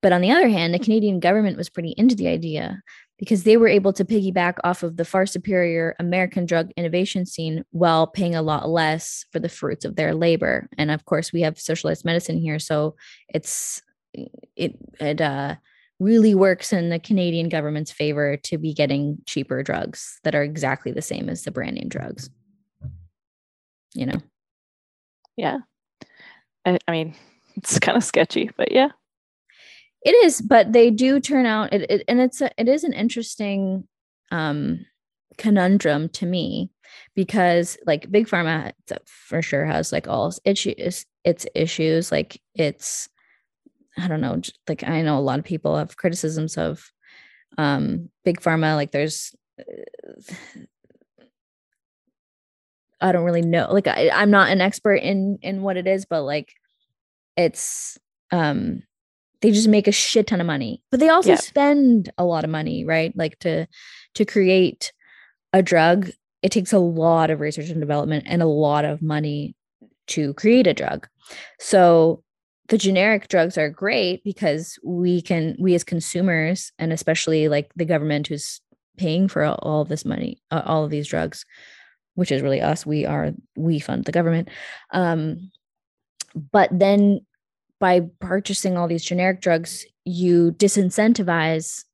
[0.00, 2.82] But on the other hand, the Canadian government was pretty into the idea
[3.18, 7.64] because they were able to piggyback off of the far superior American drug innovation scene
[7.70, 10.68] while paying a lot less for the fruits of their labor.
[10.76, 12.96] And of course, we have socialized medicine here, so
[13.28, 13.80] it's
[14.14, 15.56] it it uh,
[15.98, 20.92] really works in the Canadian government's favor to be getting cheaper drugs that are exactly
[20.92, 22.30] the same as the brand name drugs.
[23.94, 24.20] You know.
[25.36, 25.58] Yeah.
[26.64, 27.14] I, I mean,
[27.56, 28.88] it's kind of sketchy, but yeah.
[30.04, 32.92] It is, but they do turn out it, it and it's a, it is an
[32.92, 33.86] interesting
[34.32, 34.84] um
[35.38, 36.70] conundrum to me
[37.14, 38.72] because like big pharma
[39.06, 43.08] for sure has like all its issues its issues like it's
[43.98, 46.90] i don't know like i know a lot of people have criticisms of
[47.58, 50.34] um big pharma like there's uh,
[53.00, 56.04] i don't really know like I, i'm not an expert in in what it is
[56.04, 56.52] but like
[57.36, 57.98] it's
[58.30, 58.82] um
[59.40, 62.50] they just make a shit ton of money but they also spend a lot of
[62.50, 63.12] money right?
[63.16, 63.66] Like to
[64.14, 64.92] to create
[65.52, 66.10] a drug
[66.42, 69.54] it takes a lot of research and development and a lot of money
[70.08, 71.08] to create a drug.
[71.60, 72.22] So
[72.72, 77.84] the generic drugs are great because we can we as consumers and especially like the
[77.84, 78.62] government who's
[78.96, 81.44] paying for all, of this money uh, all of these drugs
[82.14, 84.48] which is really us we are we fund the government
[84.92, 85.50] um
[86.34, 87.20] but then
[87.82, 91.84] by purchasing all these generic drugs, you disincentivize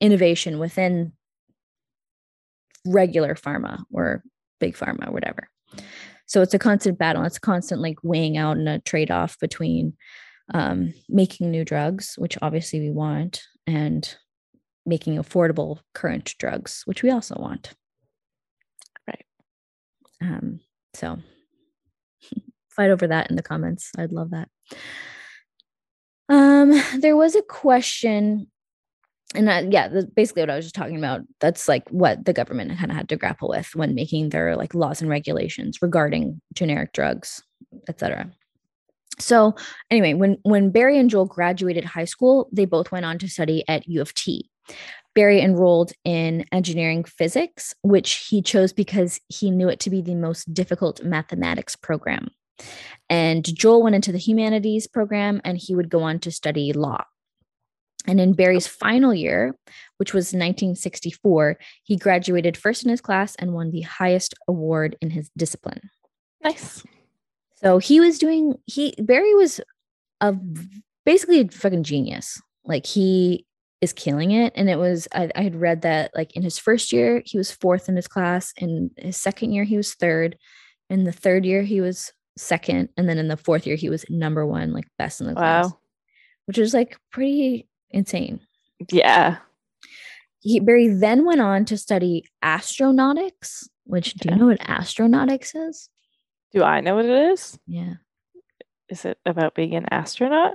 [0.00, 1.12] innovation within
[2.84, 4.24] regular pharma or
[4.58, 5.48] big pharma, or whatever.
[6.28, 7.24] So it's a constant battle.
[7.24, 9.96] It's constant like weighing out and a trade off between
[10.54, 14.14] um, making new drugs, which obviously we want, and
[14.86, 17.74] making affordable current drugs, which we also want.
[19.06, 19.24] Right.
[20.20, 20.60] Um,
[20.94, 21.18] so
[22.70, 23.90] fight over that in the comments.
[23.96, 24.48] I'd love that.
[26.28, 28.48] Um, there was a question,
[29.34, 31.20] and that, yeah, that's basically what I was just talking about.
[31.40, 34.74] That's like what the government kind of had to grapple with when making their like
[34.74, 37.42] laws and regulations regarding generic drugs,
[37.88, 38.30] etc.
[39.18, 39.54] So
[39.90, 43.64] anyway, when when Barry and Joel graduated high school, they both went on to study
[43.68, 44.48] at U of T.
[45.14, 50.14] Barry enrolled in engineering physics, which he chose because he knew it to be the
[50.14, 52.28] most difficult mathematics program.
[53.10, 57.04] And Joel went into the humanities program and he would go on to study law.
[58.06, 59.54] And in Barry's final year,
[59.98, 65.10] which was 1964, he graduated first in his class and won the highest award in
[65.10, 65.90] his discipline.
[66.42, 66.84] Nice.
[67.56, 69.60] So he was doing he Barry was
[70.20, 70.34] a
[71.04, 72.40] basically a fucking genius.
[72.64, 73.46] Like he
[73.80, 74.52] is killing it.
[74.56, 77.50] And it was I, I had read that like in his first year he was
[77.50, 78.52] fourth in his class.
[78.56, 80.36] In his second year he was third.
[80.90, 84.04] In the third year he was second, and then in the fourth year he was
[84.08, 85.66] number one, like best in the class.
[85.66, 85.78] Wow.
[86.46, 88.40] Which is like pretty insane.
[88.90, 89.38] Yeah.
[90.40, 95.88] He Barry then went on to study astronautics, which do you know what astronautics is?
[96.52, 97.58] Do I know what it is?
[97.66, 97.94] Yeah.
[98.88, 100.54] Is it about being an astronaut?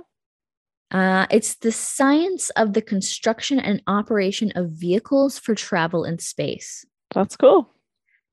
[0.90, 6.84] Uh, it's the science of the construction and operation of vehicles for travel in space.
[7.12, 7.74] That's cool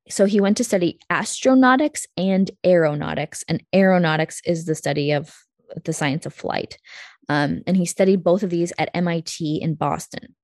[0.10, 5.34] so he went to study astronautics and aeronautics and aeronautics is the study of
[5.86, 6.78] the science of flight
[7.32, 10.36] um, and he studied both of these at mit in boston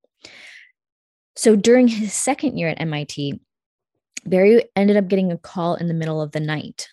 [1.36, 3.40] so during his second year at mit
[4.26, 6.88] barry ended up getting a call in the middle of the night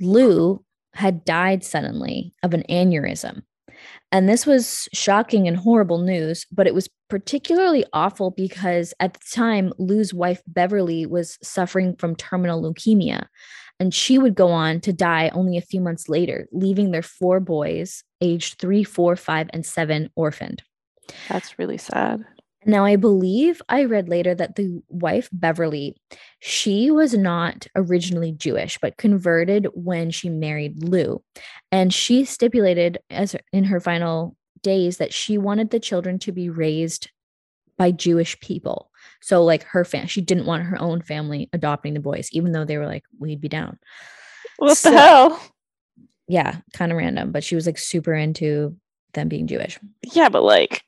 [0.00, 0.62] lou
[0.94, 3.42] had died suddenly of an aneurysm
[4.10, 9.20] and this was shocking and horrible news, but it was particularly awful because at the
[9.34, 13.26] time, Lou's wife, Beverly, was suffering from terminal leukemia.
[13.80, 17.38] And she would go on to die only a few months later, leaving their four
[17.38, 20.62] boys, aged three, four, five, and seven, orphaned.
[21.28, 22.24] That's really sad.
[22.66, 25.96] Now, I believe I read later that the wife, Beverly,
[26.40, 31.22] she was not originally Jewish, but converted when she married Lou.
[31.70, 36.50] And she stipulated as in her final days that she wanted the children to be
[36.50, 37.10] raised
[37.78, 38.90] by Jewish people.
[39.22, 42.64] So, like her family, she didn't want her own family adopting the boys, even though
[42.64, 43.78] they were like, we'd be down.
[44.58, 45.42] What so, the hell?
[46.28, 48.76] Yeah, kind of random, but she was like super into
[49.14, 49.78] them being Jewish.
[50.12, 50.84] Yeah, but like,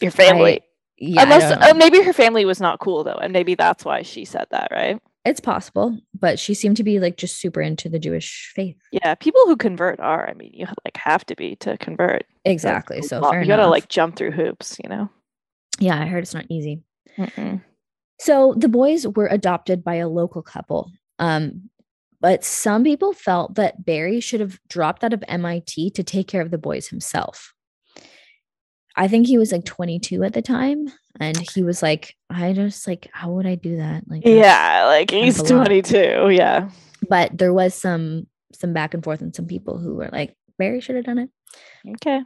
[0.00, 0.60] your family.
[0.60, 0.64] I,
[1.00, 4.24] yeah, Unless uh, maybe her family was not cool though, and maybe that's why she
[4.24, 5.00] said that, right?
[5.28, 8.76] it's possible, but she seemed to be like just super into the Jewish faith.
[8.90, 10.28] Yeah, people who convert are.
[10.28, 12.24] I mean, you like have to be to convert.
[12.44, 13.02] Exactly.
[13.02, 15.10] So you gotta like jump through hoops, you know.
[15.78, 16.82] yeah, I heard it's not easy.
[17.18, 17.62] Mm-mm.
[18.20, 20.90] So the boys were adopted by a local couple.
[21.18, 21.68] Um,
[22.20, 26.42] but some people felt that Barry should have dropped out of MIT to take care
[26.42, 27.52] of the boys himself.
[28.96, 30.88] I think he was like 22 at the time.
[31.20, 34.04] And he was like, I just like, how would I do that?
[34.08, 35.66] Like, Yeah, like he's of a lot.
[35.66, 36.30] 22.
[36.30, 36.70] Yeah.
[37.08, 40.80] But there was some some back and forth and some people who were like, Barry
[40.80, 41.30] should have done it.
[41.96, 42.22] Okay.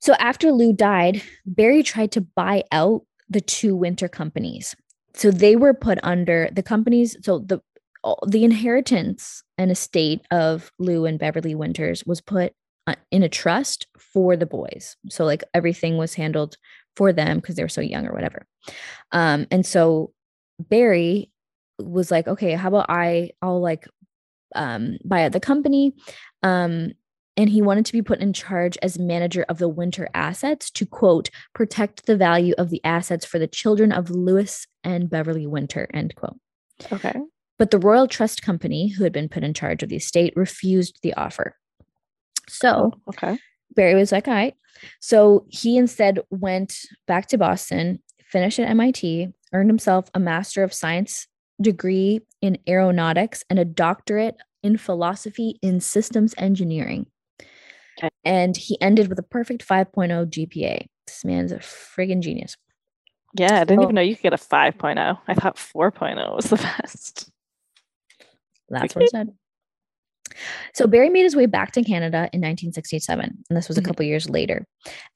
[0.00, 4.74] So after Lou died, Barry tried to buy out the two winter companies.
[5.14, 7.16] So they were put under the companies.
[7.22, 7.60] So the
[8.26, 12.52] the inheritance and estate of Lou and Beverly Winters was put
[12.86, 14.96] uh, in a trust for the boys.
[15.08, 16.56] So like everything was handled
[16.96, 18.46] for them because they were so young or whatever.
[19.12, 20.12] Um, and so
[20.58, 21.30] Barry
[21.78, 23.30] was like, okay, how about I?
[23.42, 23.86] I'll like
[24.54, 25.94] um, buy out the company.
[26.42, 26.92] Um,
[27.36, 30.84] and he wanted to be put in charge as manager of the winter assets to
[30.84, 35.88] quote protect the value of the assets for the children of Lewis and Beverly Winter
[35.94, 36.36] end quote.
[36.92, 37.14] Okay.
[37.60, 40.98] But the Royal Trust Company, who had been put in charge of the estate, refused
[41.02, 41.56] the offer.
[42.48, 43.38] So Oh, okay.
[43.76, 44.54] Barry was like, all right.
[44.98, 46.74] So he instead went
[47.06, 51.26] back to Boston, finished at MIT, earned himself a Master of Science
[51.60, 57.06] degree in aeronautics and a doctorate in philosophy in systems engineering.
[57.98, 58.08] Okay.
[58.24, 60.86] And he ended with a perfect 5.0 GPA.
[61.06, 62.56] This man's a friggin' genius.
[63.34, 65.18] Yeah, I didn't So- even know you could get a 5.0.
[65.28, 67.29] I thought 4.0 was the best.
[68.70, 69.28] That's what it said.
[70.74, 73.86] So Barry made his way back to Canada in 1967, and this was a Mhm.
[73.86, 74.64] couple years later.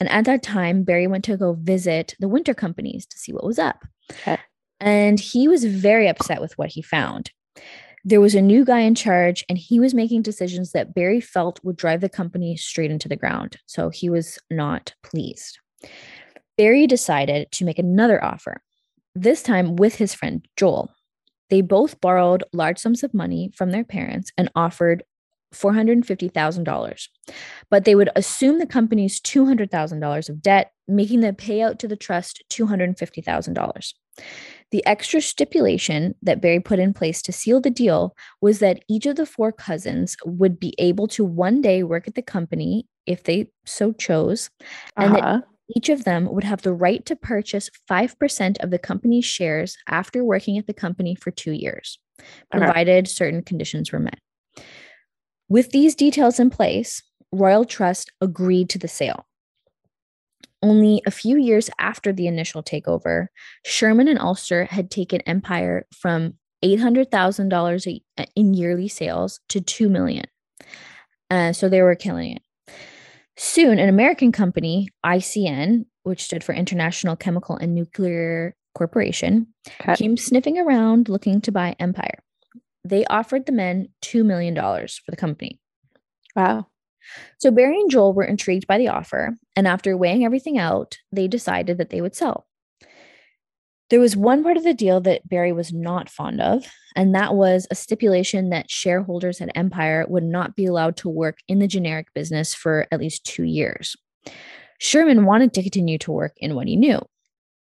[0.00, 3.44] And at that time, Barry went to go visit the winter companies to see what
[3.44, 3.84] was up.
[4.10, 4.38] Okay.
[4.80, 7.30] And he was very upset with what he found.
[8.04, 11.60] There was a new guy in charge, and he was making decisions that Barry felt
[11.64, 13.56] would drive the company straight into the ground.
[13.66, 15.58] So he was not pleased.
[16.58, 18.62] Barry decided to make another offer,
[19.14, 20.93] this time with his friend Joel.
[21.50, 25.04] They both borrowed large sums of money from their parents and offered
[25.54, 27.08] $450,000.
[27.70, 32.42] But they would assume the company's $200,000 of debt, making the payout to the trust
[32.50, 33.92] $250,000.
[34.70, 39.06] The extra stipulation that Barry put in place to seal the deal was that each
[39.06, 43.22] of the four cousins would be able to one day work at the company if
[43.24, 44.50] they so chose,
[44.96, 45.40] and that Uh-huh.
[45.74, 50.24] Each of them would have the right to purchase 5% of the company's shares after
[50.24, 52.28] working at the company for two years, Okay.
[52.50, 54.18] provided certain conditions were met.
[55.48, 59.26] With these details in place, Royal Trust agreed to the sale.
[60.62, 63.26] Only a few years after the initial takeover,
[63.66, 68.00] Sherman and Ulster had taken Empire from $800,000
[68.34, 70.24] in yearly sales to 2 million.
[71.30, 72.42] Uh, so they were killing it.
[73.36, 79.48] Soon, an American company, ICN, which stood for International Chemical and Nuclear Corporation,
[79.80, 79.94] Okay.
[79.96, 82.18] came sniffing around looking to buy Empire.
[82.84, 85.60] They offered the men $2 million for the company.
[86.36, 86.66] Wow.
[87.38, 91.28] So Barry and Joel were intrigued by the offer, and after weighing everything out, they
[91.28, 92.46] decided that they would sell.
[93.90, 96.66] There was one part of the deal that Barry was not fond of,
[96.96, 101.38] and that was a stipulation that shareholders at Empire would not be allowed to work
[101.48, 103.94] in the generic business for at least two years.
[104.78, 107.00] Sherman wanted to continue to work in what he knew,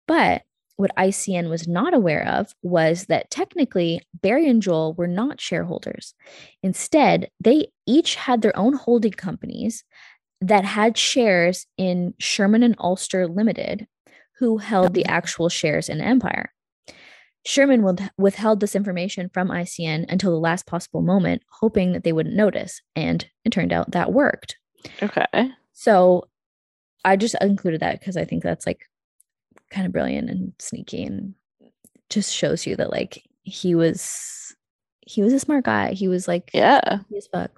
[0.06, 0.42] but
[0.76, 6.14] what ICN was not aware of was that technically Barry and Joel were not shareholders.
[6.62, 9.84] Instead, they each had their own holding companies
[10.40, 13.86] that had shares in Sherman and Ulster Limited,
[14.38, 16.52] who held the actual shares in Empire.
[17.46, 17.84] Sherman
[18.16, 22.80] withheld this information from ICN until the last possible moment, hoping that they wouldn't notice.
[22.96, 24.56] And it turned out that worked.
[25.02, 25.50] Okay.
[25.72, 26.28] So
[27.04, 28.88] I just included that because I think that's like
[29.70, 31.34] kind of brilliant and sneaky and
[32.08, 34.54] just shows you that like he was
[35.02, 35.92] he was a smart guy.
[35.92, 37.00] He was like Yeah.
[37.14, 37.50] as fuck.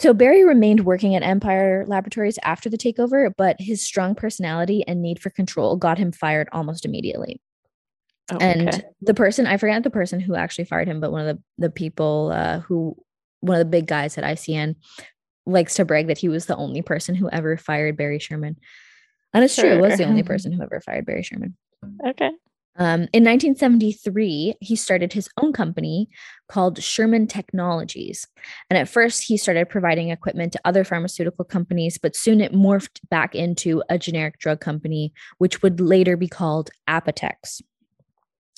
[0.00, 5.02] So Barry remained working at Empire Laboratories after the takeover, but his strong personality and
[5.02, 7.38] need for control got him fired almost immediately.
[8.32, 8.82] Oh, And okay.
[9.02, 11.70] the person, I forget the person who actually fired him, but one of the, the
[11.70, 12.96] people uh, who,
[13.40, 14.76] one of the big guys at ICN
[15.44, 18.56] likes to brag that he was the only person who ever fired Barry Sherman.
[19.34, 21.58] And it's true, it was the only person who ever fired Barry Sherman.
[22.06, 22.30] Okay.
[22.80, 26.08] Um, in 1973, he started his own company
[26.48, 28.26] called Sherman Technologies.
[28.70, 33.00] And at first, he started providing equipment to other pharmaceutical companies, but soon it morphed
[33.10, 37.60] back into a generic drug company, which would later be called Apotex.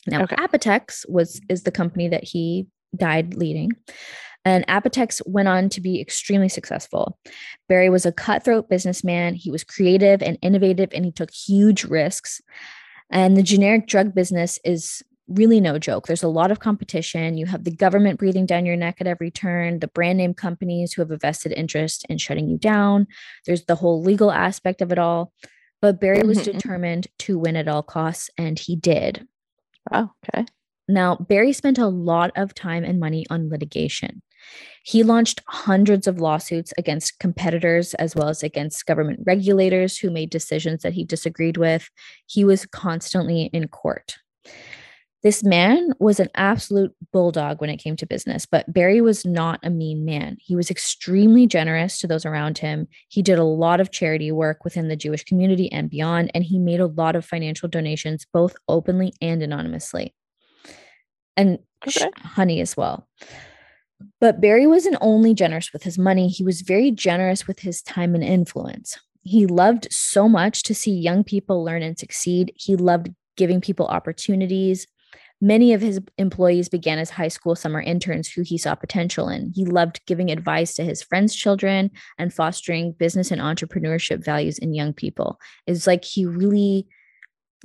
[0.07, 0.37] Now, Okay.
[0.37, 3.73] Apotex was is the company that he died leading.
[4.45, 7.19] And Apotex went on to be extremely successful.
[7.69, 9.35] Barry was a cutthroat businessman.
[9.35, 12.41] He was creative and innovative, and he took huge risks.
[13.13, 16.07] And the generic drug business is really no joke.
[16.07, 17.37] There's a lot of competition.
[17.37, 20.93] You have the government breathing down your neck at every turn, the brand name companies
[20.93, 23.07] who have a vested interest in shutting you down.
[23.47, 25.33] There's the whole legal aspect of it all.
[25.81, 26.53] But Barry was Mhm.
[26.53, 29.27] determined to win at all costs, and he did.
[29.91, 30.13] Wow.
[30.29, 30.47] Okay.
[30.89, 34.23] Now, Barry spent a lot of time and money on litigation.
[34.85, 40.31] He launched hundreds of lawsuits against competitors as well as against government regulators who made
[40.31, 41.89] decisions that he disagreed with.
[42.27, 44.17] He was constantly in court.
[45.23, 49.61] This man was an absolute bulldog when it came to business, but Barry was not
[49.63, 50.37] a mean man.
[50.41, 52.89] He was extremely generous to those around him.
[53.09, 56.59] He did a lot of charity work within the Jewish community and beyond, and he
[56.59, 60.13] made a lot of financial donations, both openly and anonymously.
[61.37, 62.11] And Okay.
[62.17, 63.09] honey as well.
[64.21, 68.15] But Barry wasn't only generous with his money, he was very generous with his time
[68.15, 68.99] and influence.
[69.23, 72.53] He loved so much to see young people learn and succeed.
[72.57, 74.87] He loved giving people opportunities.
[75.41, 79.53] Many of his employees began as high school summer interns who he saw potential in.
[79.55, 84.73] He loved giving advice to his friends' children and fostering business and entrepreneurship values in
[84.73, 85.41] young people.
[85.67, 86.87] It's like he really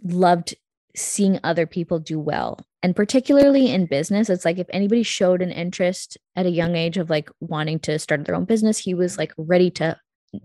[0.03, 0.55] loved
[0.97, 2.59] seeing other people do well.
[2.83, 6.97] And particularly in business, it's like if anybody showed an interest at a young age
[6.97, 9.97] of like wanting to start their own business, he was like ready to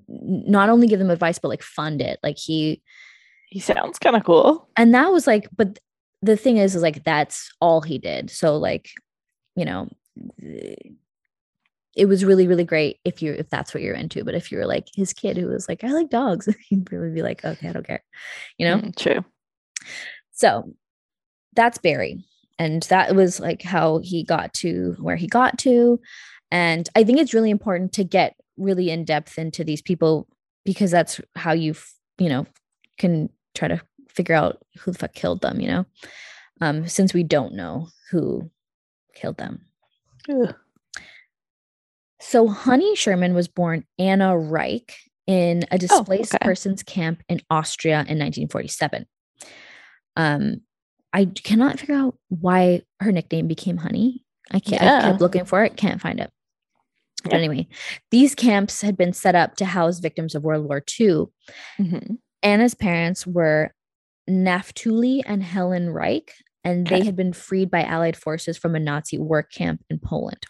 [0.09, 2.19] not only give them advice, but like fund it.
[2.23, 2.83] Like he,
[3.49, 4.69] He sounds kind of cool.
[4.77, 5.79] and that was like, but
[6.23, 8.31] the thing is, is like that's all he did.
[8.31, 8.91] So like,
[9.57, 9.89] you know,
[11.97, 14.25] it was really, really great if you if that's what you're into.
[14.25, 17.23] But if you're like his kid who was like, I like dogs, he'd really be
[17.23, 18.03] like, okay, I don't care.
[18.57, 18.77] You know?
[18.79, 19.25] Mm, true.
[20.43, 20.75] So
[21.55, 22.25] that's Barry.
[22.59, 26.01] And that was like how he got to where he got to.
[26.51, 30.27] And I think it's really important to get really in depth into these people
[30.65, 31.77] because that's how you,
[32.19, 32.45] you know,
[32.99, 35.87] can try to figure out who the fuck killed them, you know,
[36.61, 38.51] um, since we don't know who
[39.15, 39.65] killed them.
[40.29, 40.57] Ugh.
[42.21, 44.97] So Honey Sherman was born Anna Reich
[45.29, 46.45] in a displaced okay.
[46.45, 49.07] persons camp in Austria in 1947.
[50.17, 50.61] Um,
[51.13, 54.25] I cannot figure out why her nickname became Honey.
[54.51, 54.83] I can't.
[54.83, 55.01] I Yeah.
[55.03, 56.31] kept looking for it, can't find it.
[57.25, 57.69] But anyway,
[58.11, 61.27] these camps had been set up to house victims of World War II.
[61.79, 62.19] Mhm.
[62.43, 63.73] Anna's parents were
[64.29, 66.33] Naftuli and Helen Reich,
[66.65, 70.43] and they had been freed by Allied forces from a Nazi work camp in Poland.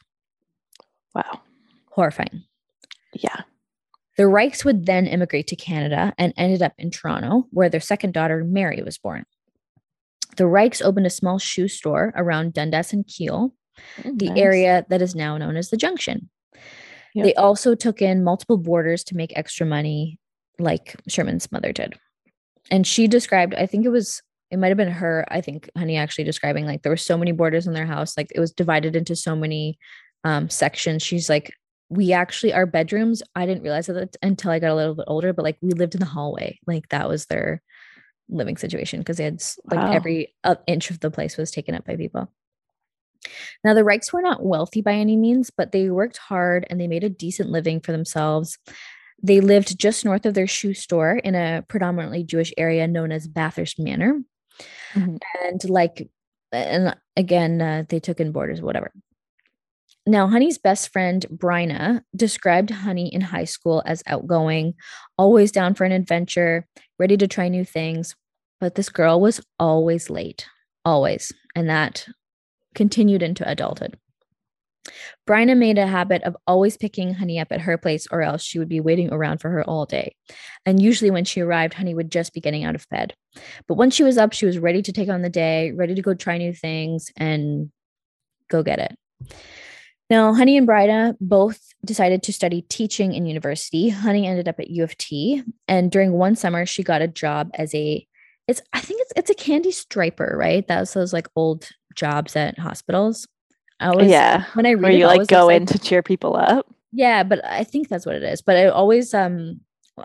[1.15, 1.43] Wow.
[1.91, 2.45] Horrifying.
[3.15, 3.43] Yeah.
[4.17, 8.13] The Reichs would then immigrate to Canada and ended up in Toronto, where their second
[8.15, 9.25] daughter, Mary, was born.
[10.37, 13.55] The Reichs opened a small shoe store around Dundas and Keele,
[14.03, 14.39] Mm, the nice.
[14.39, 16.29] area that is now known as the Junction.
[17.15, 17.25] Yep.
[17.25, 20.19] They also took in multiple boarders to make extra money,
[20.59, 21.95] like Sherman's mother did.
[22.71, 25.97] And she described, I think it was, it might have been her, I think, honey,
[25.97, 28.97] actually describing like there were so many boarders in their house, like it was divided
[28.97, 29.79] into so many
[30.25, 31.03] um, sections.
[31.03, 31.53] She's like,
[31.91, 35.35] we actually, our bedrooms, I didn't realize that until I got a little bit older,
[35.35, 36.59] but like we lived in the hallway.
[36.67, 37.61] Like that was their
[38.33, 39.93] living situation because they had like Wow.
[39.93, 42.31] every uh, inch of the place was taken up by people.
[43.65, 46.89] Now, the Reichs were not wealthy by any means, but they worked hard and they
[46.89, 48.59] made a decent living for themselves.
[49.23, 53.29] They lived just north of their shoe store in a predominantly Jewish area known as
[53.29, 54.21] Bathurst Manor.
[54.95, 55.19] Mhm.
[55.45, 56.09] And like,
[56.51, 58.91] and again, uh, they took in borders, whatever.
[60.05, 64.75] Now, Honey's best friend, Bryna, described Honey in high school as outgoing,
[65.17, 66.67] always down for an adventure,
[66.99, 68.17] ready to try new things.
[68.63, 70.47] But this girl was always late,
[70.85, 71.33] always.
[71.57, 72.07] And that
[72.77, 73.99] continued into adulthood.
[75.29, 78.61] Bryna made a habit of always picking Honey up at her place, or else she
[78.61, 80.15] would be waiting around for her all day.
[80.65, 83.15] And usually, when she arrived, Honey would just be getting out of bed.
[83.67, 86.03] But once she was up, she was ready to take on the day, ready to
[86.03, 87.73] go try new things and
[88.49, 88.97] go get it.
[90.09, 93.89] Now, Honey and Bryna both decided to study teaching in university.
[93.89, 97.51] Honey ended up at U of T, and during one summer, she got a job
[97.55, 98.07] as a
[98.49, 100.67] it's I think it's it's a candy striper, right?
[100.69, 103.27] That was those like old jobs at hospitals.
[103.81, 104.45] I always yeah.
[104.55, 106.67] when I read Where you I like go in to cheer people up.
[106.93, 108.43] yeah, but I think that's what it is.
[108.43, 109.61] But I always um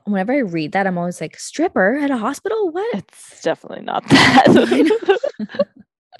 [0.06, 2.72] whenever I read that, I'm always like stripper at a hospital.
[2.72, 2.96] What?
[2.96, 5.18] It's definitely not that.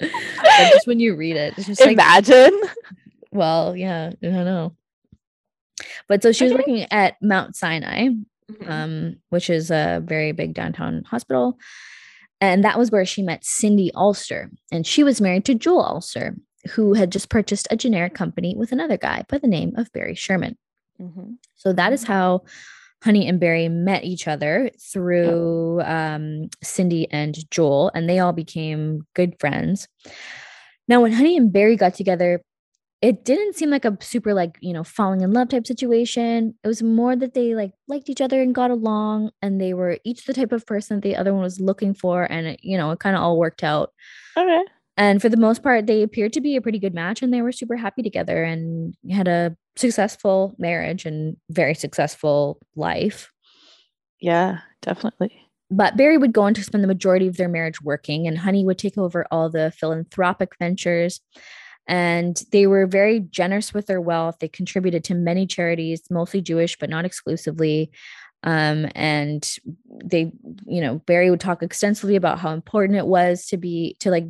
[0.72, 2.58] Just when you read it, it's just like Imagine.
[3.32, 4.76] well, yeah, I don't know.
[6.06, 6.60] But so she was Okay.
[6.60, 8.08] working at Mount Sinai,
[8.50, 8.68] Mhm.
[8.70, 11.58] um, which is a very big downtown hospital.
[12.40, 14.50] And that was where she met Cindy Ulster.
[14.70, 16.36] And she was married to Joel Ulster,
[16.70, 20.14] who had just purchased a generic company with another guy by the name of Barry
[20.14, 20.56] Sherman.
[21.00, 21.32] Mm-hmm.
[21.56, 22.42] So that is how
[23.02, 29.06] Honey and Barry met each other through um, Cindy and Joel, and they all became
[29.14, 29.86] good friends.
[30.88, 32.42] Now, when Honey and Barry got together,
[33.00, 36.68] it didn't seem like a super like you know falling in love type situation it
[36.68, 40.24] was more that they like liked each other and got along and they were each
[40.24, 42.90] the type of person that the other one was looking for and it, you know
[42.90, 43.92] it kind of all worked out
[44.36, 44.62] Okay.
[44.96, 47.42] and for the most part they appeared to be a pretty good match and they
[47.42, 53.30] were super happy together and had a successful marriage and very successful life
[54.20, 55.30] Yeah, definitely.
[55.70, 58.64] but Barry would go on to spend the majority of their marriage working, and Honey
[58.64, 61.20] would take over all the philanthropic ventures.
[61.88, 64.36] And they were very generous with their wealth.
[64.38, 67.90] They contributed to many charities, mostly Jewish, but not exclusively.
[68.44, 69.50] Um, and
[70.04, 70.30] they,
[70.66, 74.26] you know, Barry would talk extensively about how important it was to be, to like,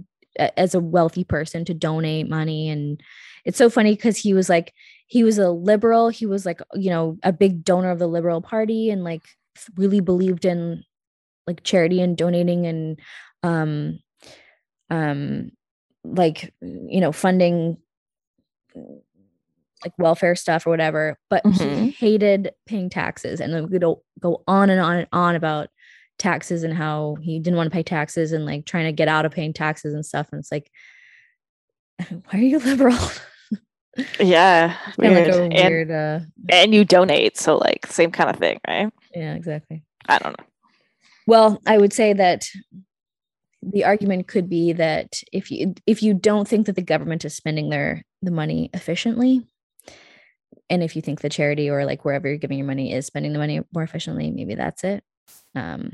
[0.56, 2.68] as a wealthy person, to donate money.
[2.68, 3.02] And
[3.44, 4.72] it's so funny because he was like,
[5.08, 6.10] he was a liberal.
[6.10, 9.22] He was like, you know, a big donor of the Liberal Party and like
[9.76, 10.84] really believed in
[11.46, 13.00] like charity and donating and
[13.42, 13.98] um
[14.90, 15.50] um
[16.04, 17.76] like you know funding
[19.84, 21.94] like welfare stuff or whatever but he Mhm.
[21.94, 25.68] hated paying taxes and then we'd go go on and on and on about
[26.18, 29.24] taxes and how he didn't want to pay taxes and like trying to get out
[29.24, 30.70] of paying taxes and stuff and it's like
[32.08, 32.96] why are you liberal
[34.20, 34.76] Yeah.
[34.96, 35.28] Weird.
[35.28, 36.20] like a and, uh
[36.50, 38.92] and you donate, so like same kind of thing, right?
[39.14, 40.44] yeah exactly I don't know.
[41.26, 42.48] Well, I would say that
[43.62, 47.34] the argument could be that if you if you don't think that the government is
[47.34, 49.46] spending their the money efficiently,
[50.70, 53.32] and if you think the charity or like wherever you're giving your money is spending
[53.32, 55.02] the money more efficiently, maybe that's it.
[55.54, 55.92] Um,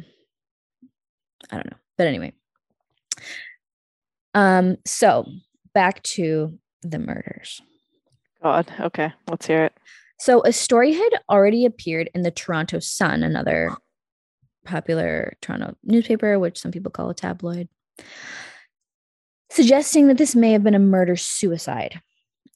[1.51, 2.33] I don't know, but anyway.
[4.35, 5.27] Um, so
[5.75, 7.63] back to the murders.
[8.43, 8.71] God.
[8.79, 9.13] Okay.
[9.29, 9.75] Let's hear it.
[10.19, 13.71] So a story had already appeared in the Toronto Sun, another
[14.65, 17.69] popular Toronto newspaper, which some people call a tabloid,
[19.51, 22.01] suggesting that this may have been a murder suicide.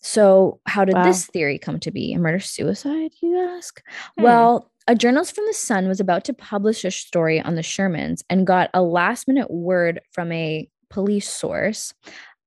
[0.01, 1.05] So, how did Wow.
[1.05, 2.13] this theory come to be?
[2.13, 3.83] A murder suicide, you ask?
[4.17, 4.23] Hmm.
[4.23, 8.23] Well, a journalist from the Sun was about to publish a story on the Shermans
[8.31, 11.93] and got a last minute word from a police source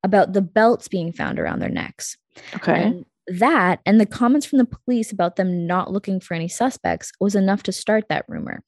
[0.04, 2.18] about the belts being found around their necks.
[2.56, 2.84] Okay.
[2.84, 7.12] And that and the comments from the police about them not looking for any suspects
[7.20, 8.64] was enough to start that rumor.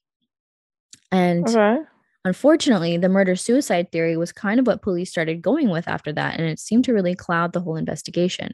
[1.14, 1.78] And Okay.
[2.26, 6.39] unfortunately, the murder suicide theory was kind of what police started going with after that.
[6.39, 8.53] And it seemed to really cloud the whole investigation.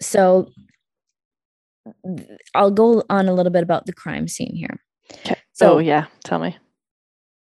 [0.00, 0.50] So
[2.54, 4.80] I'll go on a little bit about the crime scene here.
[5.26, 5.36] Okay.
[5.52, 6.06] So oh yeah.
[6.24, 6.56] Tell me.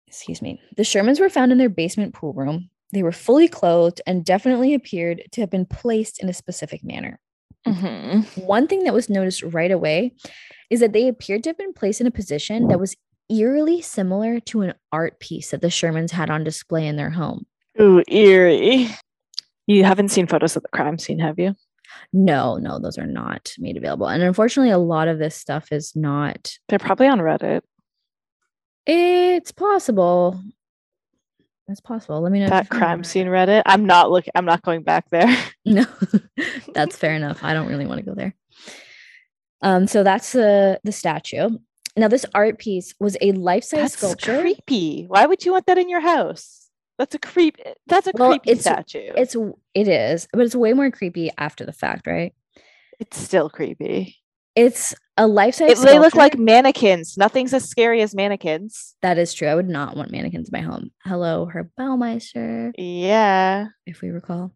[0.09, 0.61] excuse me.
[0.77, 2.69] The Shermans were found in their basement pool room.
[2.93, 7.19] They were fully clothed and definitely appeared to have been placed in a specific manner.
[7.67, 10.15] hmm One thing that was noticed right away
[10.71, 12.97] is that they appeared to have been placed in a position that was
[13.33, 17.47] eerily similar to an art piece that the Shermans had on display in their home.
[17.81, 18.89] Ooh, eerie.
[19.67, 21.55] You haven't seen photos of the crime scene, have you?
[22.13, 24.09] No, no, those are not made available.
[24.09, 26.53] And unfortunately, a lot of this stuff is not.
[26.69, 27.63] They're probably on Reddit.
[28.87, 30.41] It's possible.
[31.69, 32.21] It's possible.
[32.21, 32.49] Let me know.
[32.49, 33.63] That crime scene Reddit.
[33.67, 34.33] I'm not looking.
[34.35, 35.35] I'm not going back there.
[35.65, 35.85] No,
[36.75, 37.45] that's fair enough.
[37.45, 38.35] I don't really want to go there.
[39.63, 41.51] Um, so that's the the statue.
[41.97, 44.41] Now, this art piece was a life-size That's sculpture.
[44.41, 45.05] creepy.
[45.09, 46.69] Why would you want that in your house?
[46.99, 47.57] That's a creep.
[47.87, 49.13] That's a Well, creepy it's- statue.
[49.17, 49.37] It's
[49.75, 52.35] it is, but it's way more creepy after the fact, right?
[53.01, 54.17] It's still creepy.
[54.55, 55.81] It's a life-size.
[55.83, 57.17] It, they look like mannequins.
[57.17, 58.95] Nothing's as scary as mannequins.
[59.03, 59.49] that is true.
[59.49, 60.91] I would not want mannequins in my home.
[61.05, 63.67] Hello, Herb Baumeister, Yeah.
[63.87, 64.53] if we recall.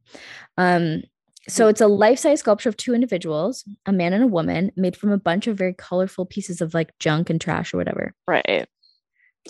[0.59, 1.03] Um,
[1.49, 5.11] so it's a life-size sculpture of two individuals, a man and a woman, made from
[5.13, 8.13] a bunch of very colorful pieces of like junk and trash or whatever.
[8.27, 8.67] Right.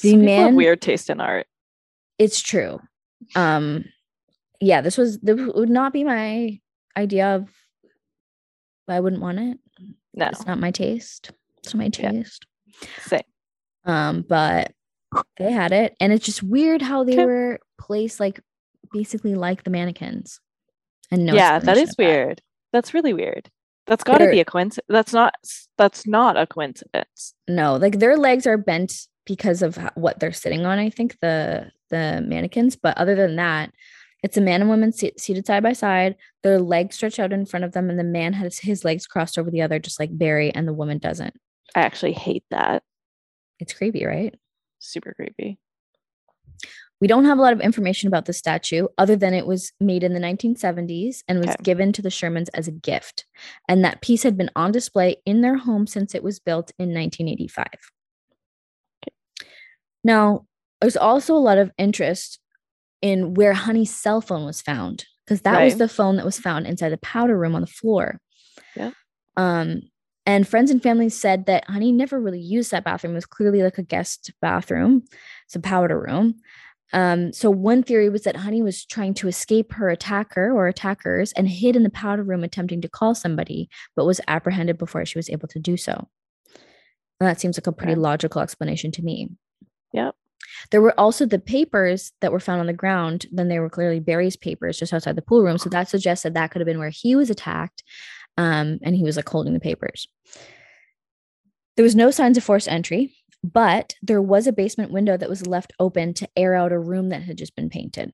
[0.02, 1.46] The Some man- weird taste in art.
[2.18, 2.80] It's true.
[3.34, 3.84] Um,
[4.60, 6.58] yeah, this was this would not be my
[6.96, 7.48] idea of.
[8.88, 9.58] I wouldn't want it.
[10.14, 10.26] No.
[10.28, 11.30] It's not my taste.
[11.58, 12.12] It's not my Yeah.
[12.12, 12.46] taste.
[13.00, 13.20] Same.
[13.84, 14.72] Um, but
[15.38, 17.24] they had it, and it's just weird how they Okay.
[17.24, 18.40] were placed like
[18.92, 20.40] basically like the mannequins.
[21.10, 22.42] And no, yeah, that is explanation is of weird.
[22.72, 23.50] That's really weird.
[23.86, 24.86] That's got to be a coincidence.
[24.88, 25.34] That's not.
[25.78, 27.34] That's not a coincidence.
[27.46, 30.78] No, like their legs are bent because of what they're sitting on.
[30.78, 33.72] I think the the mannequins, but other than that,
[34.22, 36.16] it's a man and woman se- seated side by side.
[36.42, 39.38] Their legs stretched out in front of them, and the man has his legs crossed
[39.38, 41.34] over the other, just like Barry, and the woman doesn't.
[41.74, 42.82] I actually hate that.
[43.60, 44.34] It's creepy, right?
[44.80, 45.58] Super creepy.
[47.00, 50.02] We don't have a lot of information about the statue other than it was made
[50.02, 51.62] in the 1970s and was Okay.
[51.62, 53.26] given to the Shermans as a gift.
[53.68, 56.94] And that piece had been on display in their home since it was built in
[56.94, 57.66] 1985.
[60.04, 60.46] Now,
[60.80, 62.38] there's also a lot of interest
[63.02, 66.66] in where Honey's cell phone was found because that was the phone that was found
[66.66, 68.20] inside the powder room on the floor.
[68.74, 68.92] Yeah.
[69.36, 69.82] Um,
[70.24, 73.12] and friends and family said that Honey never really used that bathroom.
[73.12, 75.02] It was clearly like a guest bathroom.
[75.46, 76.36] It's a powder room.
[76.92, 81.32] Um, so one theory was that Honey was trying to escape her attacker or attackers
[81.32, 85.18] and hid in the powder room attempting to call somebody, but was apprehended before she
[85.18, 86.08] was able to do so.
[87.18, 88.00] And that seems like a pretty Okay.
[88.00, 89.30] logical explanation to me.
[89.92, 90.14] Yep.
[90.70, 93.26] There were also the papers that were found on the ground.
[93.32, 95.58] Then they were clearly Barry's papers just outside the pool room.
[95.58, 97.82] So that suggested that could have been where he was attacked.
[98.38, 100.06] Um, and he was like holding the papers.
[101.76, 103.14] There was no signs of forced entry,
[103.44, 107.10] but there was a basement window that was left open to air out a room
[107.10, 108.12] that had just been painted.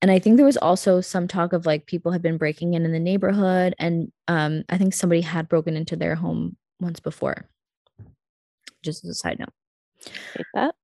[0.00, 2.84] And I think there was also some talk of like people had been breaking in
[2.84, 7.48] in the neighborhood, and um, I think somebody had broken into their home once before.
[8.84, 10.12] Just as a side note.
[10.54, 10.74] That.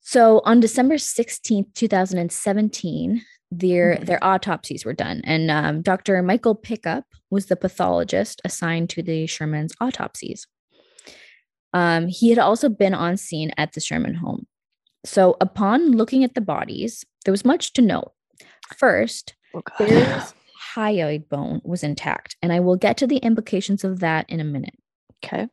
[0.00, 4.06] So on December 16th, 2017, their Mhm.
[4.06, 5.20] their autopsies were done.
[5.24, 6.22] And um, Dr.
[6.22, 10.46] Michael Pickup was the pathologist assigned to the Sherman's autopsies.
[11.72, 14.46] Um, he had also been on scene at the Sherman home.
[15.04, 18.12] So upon looking at the bodies, there was much to note.
[18.76, 20.34] First, Oh, Barry's
[20.74, 24.44] hyoid bone was intact, and I will get to the implications of that in a
[24.44, 24.76] minute.
[25.24, 25.48] Okay.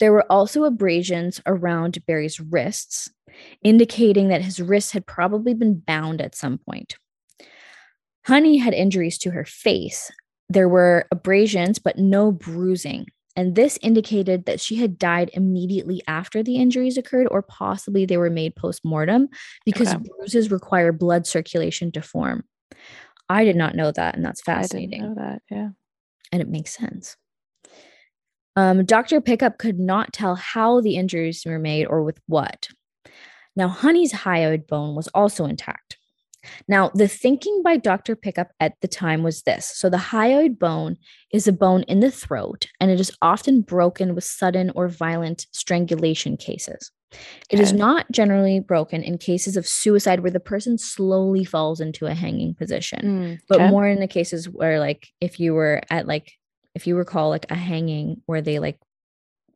[0.00, 3.08] There were also abrasions around Barry's wrists,
[3.62, 6.96] indicating that his wrists had probably been bound at some point.
[8.26, 10.10] Honey had injuries to her face.
[10.48, 13.06] There were abrasions, but no bruising.
[13.36, 18.16] And this indicated that she had died immediately after the injuries occurred, or possibly they
[18.16, 19.28] were made post mortem
[19.64, 20.04] because Okay.
[20.18, 22.44] bruises require blood circulation to form.
[23.28, 25.42] I did not know that, and that's I fascinating didn't know that.
[25.50, 25.68] Yeah.
[26.32, 27.16] and it makes sense.
[28.56, 29.20] Um, Dr.
[29.20, 32.68] Pickup could not tell how the injuries were made or with what.
[33.56, 35.89] Now, Honey's hyoid bone was also intact.
[36.68, 38.16] Now, the thinking by Dr.
[38.16, 39.66] Pickup at the time was this.
[39.74, 40.96] So, the hyoid bone
[41.32, 45.46] is a bone in the throat, and it is often broken with sudden or violent
[45.52, 46.90] strangulation cases.
[47.50, 47.78] It is Okay.
[47.78, 52.54] not generally broken in cases of suicide where the person slowly falls into a hanging
[52.54, 53.68] position Mm, but okay.
[53.68, 56.30] more in the cases where like if you were at like
[56.76, 58.78] if you recall like a hanging where they like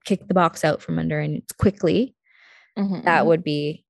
[0.04, 2.16] kick the box out from under and it's quickly
[2.76, 3.84] Mhm, that would be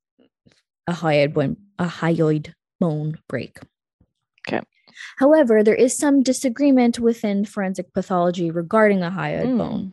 [0.86, 3.59] a hyoid bone a hyoid bone break
[4.47, 4.61] Okay.
[5.18, 9.93] however there is some disagreement within forensic pathology regarding the hyoid bone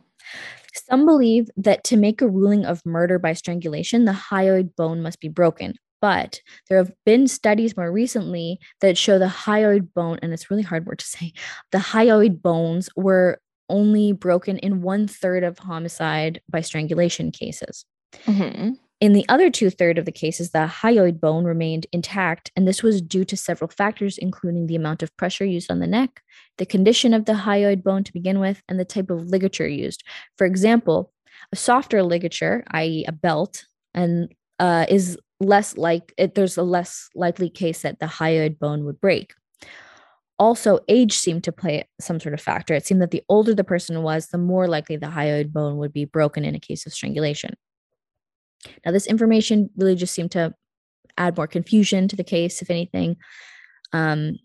[0.88, 5.20] some believe that to make a ruling of murder by strangulation, the hyoid bone must
[5.20, 5.74] be broken.
[6.00, 10.62] But there have been studies more recently that show the hyoid bone, and it's really
[10.62, 11.32] hard word to say,
[11.72, 17.84] the hyoid bones were only broken in one third of homicide by strangulation cases.
[18.26, 18.76] mhm.
[19.02, 22.84] In the other two third of the cases, the hyoid bone remained intact, and this
[22.84, 26.22] was due to several factors, including the amount of pressure used on the neck,
[26.56, 30.04] the condition of the hyoid bone to begin with, and the type of ligature used.
[30.38, 31.12] For example,
[31.50, 37.08] a softer ligature, i.e., a belt, and uh, is less like it, there's a less
[37.16, 39.34] likely case that the hyoid bone would break.
[40.38, 42.72] Also, age seemed to play some sort of factor.
[42.72, 45.92] It seemed that the older the person was, the more likely the hyoid bone would
[45.92, 47.54] be broken in a case of strangulation.
[48.84, 50.54] Now, this information really just seemed to
[51.18, 53.16] add more confusion to the case, if anything.
[53.92, 54.38] Um,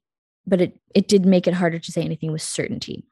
[0.45, 3.05] but it it did make it harder to say anything with certainty.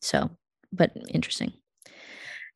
[0.00, 0.30] So,
[0.72, 1.52] but interesting.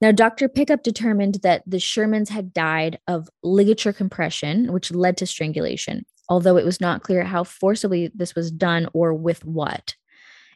[0.01, 0.49] Now, Dr.
[0.49, 6.57] Pickup determined that the Shermans had died of ligature compression, which led to strangulation, although
[6.57, 9.95] it was not clear how forcibly this was done or with what.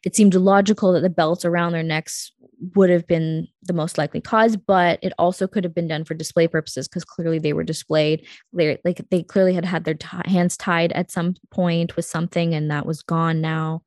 [0.04, 2.30] It seemed logical that the belts around their necks
[2.74, 6.14] would have been the most likely cause, but it also could have been done for
[6.14, 8.26] display purposes because clearly they were displayed.
[8.52, 12.54] They like they clearly had had their ti- hands tied at some point with something,
[12.54, 13.82] and that was gone now.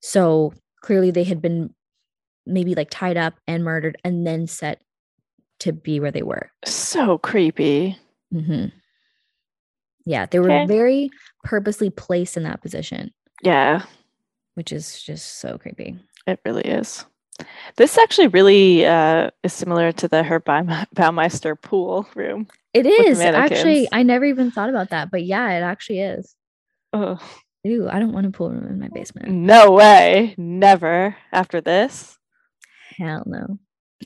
[0.00, 0.52] So
[0.82, 1.74] clearly they had been
[2.46, 4.82] maybe like tied up and murdered, and then set
[5.60, 6.50] to be where they were.
[6.66, 7.96] So creepy.
[8.30, 8.66] hmm
[10.04, 10.66] Yeah, they were Okay.
[10.66, 11.10] very
[11.42, 13.12] purposely placed in that position,
[13.42, 13.84] Yeah,
[14.54, 15.98] which is just so creepy.
[16.26, 17.04] it really is.
[17.76, 20.44] This actually really uh, is similar to the Herb
[20.94, 22.46] Baumeister pool room.
[22.72, 23.88] It is actually.
[23.92, 26.34] I never even thought about that, but yeah, it actually is.
[26.92, 27.18] Oh,
[27.64, 29.30] Ew, I don't want a pool room in my basement.
[29.30, 30.34] No way.
[30.36, 32.18] Never after this.
[32.98, 33.58] Hell no.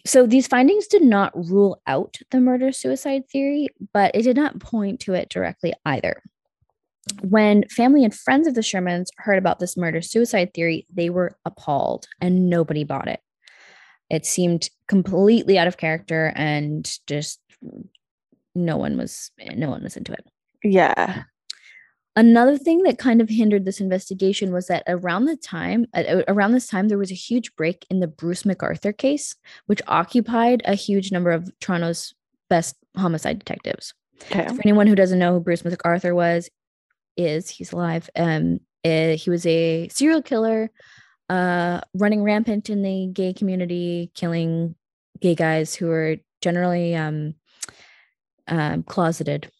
[0.06, 4.60] So these findings did not rule out the murder suicide theory, but it did not
[4.60, 6.22] point to it directly either.
[7.22, 11.36] When family and friends of the Shermans heard about this murder suicide theory, they were
[11.44, 13.20] appalled and nobody bought it.
[14.10, 17.40] It seemed completely out of character and just
[18.54, 20.24] no one was no one was into it.
[20.64, 21.24] Yeah.
[22.16, 26.52] Another thing that kind of hindered this investigation was that around the time uh, around
[26.52, 29.36] this time there was a huge break in the Bruce McArthur case,
[29.66, 32.14] which occupied a huge number of Toronto's
[32.50, 33.94] best homicide detectives.
[34.32, 34.48] Okay.
[34.48, 36.50] For anyone who doesn't know who Bruce McArthur was,
[37.18, 38.08] is he's alive.
[38.16, 40.70] Um, uh, he was a serial killer,
[41.28, 44.74] uh, running rampant in the gay community, killing
[45.20, 47.34] gay guys who were generally um,
[48.46, 49.50] um, closeted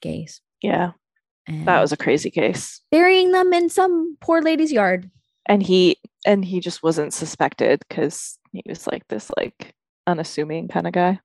[0.00, 0.40] gays.
[0.60, 0.92] Yeah.
[1.46, 2.80] And That was a crazy case.
[2.90, 5.10] burying them in some poor lady's yard.
[5.46, 9.74] And he and he just wasn't suspected because he was like this like
[10.06, 11.18] unassuming kind of guy.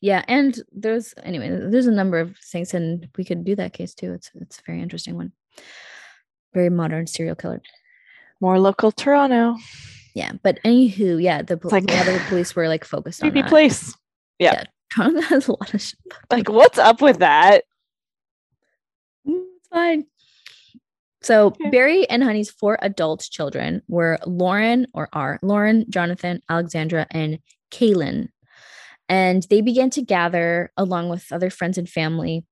[0.00, 3.94] Yeah, and there's anyway, there's a number of things, and we could do that case
[3.94, 4.12] too.
[4.12, 5.32] It's it's a very interesting one.
[6.54, 7.60] Very modern serial killer.
[8.40, 9.56] More local Toronto.
[10.14, 13.30] Yeah, but anywho, yeah, the like- a lot of the police were like focused on
[13.30, 13.48] Creepy that.
[13.50, 13.94] place.
[14.38, 14.64] Yeah.
[14.94, 15.98] Toronto has a lot of shit.
[16.30, 17.62] Like what's up with that?
[19.24, 20.06] It's fine.
[21.22, 21.70] So Okay.
[21.70, 27.38] Barry and Honey's four adult children were Lauren or are Lauren, Jonathan, Alexandra, and
[27.70, 28.28] Kaelen.
[29.10, 32.44] And they began to gather along with other friends and family,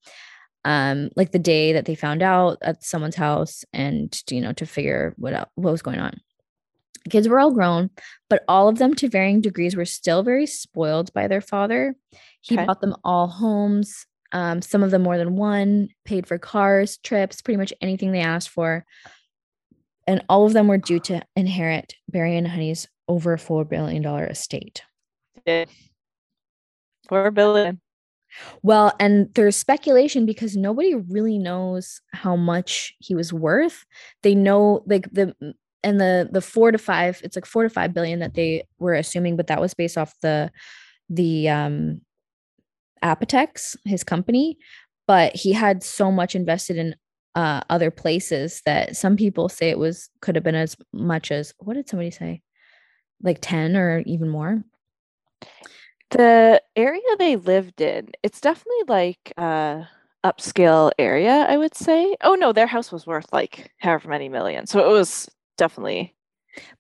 [0.65, 4.67] um, like the day that they found out at someone's house, and you know to
[4.67, 6.21] figure what out what was going on.
[7.05, 7.91] The kids were all grown,
[8.29, 11.95] but all of them to varying degrees were still very spoiled by their father.
[12.41, 12.67] He Okay.
[12.67, 17.41] bought them all homes, um, some of them more than one, paid for cars, trips,
[17.41, 18.85] pretty much anything they asked for.
[20.09, 24.83] And all of them were due to inherit Barry and Honey's over $4 billion estate.
[25.47, 25.71] Did.
[27.09, 27.81] Four billion.
[28.63, 33.85] Well, and there's speculation because nobody really knows how much he was worth.
[34.23, 35.35] They know like the
[35.83, 38.95] and the the four to five, it's like four to five billion that they were
[38.95, 40.51] assuming, but that was based off the
[41.09, 42.01] the um
[43.03, 44.59] Apotex, his company.
[45.07, 46.95] But he had so much invested in
[47.35, 51.55] uh other places that some people say it was could have been as much as
[51.59, 52.43] what did somebody say?
[53.23, 54.63] Like 10 or even more.
[56.11, 59.89] The area they lived in, it's definitely like a
[60.25, 62.17] upscale area, I would say.
[62.23, 64.67] Oh no, their house was worth like however many million.
[64.67, 66.15] So it was definitely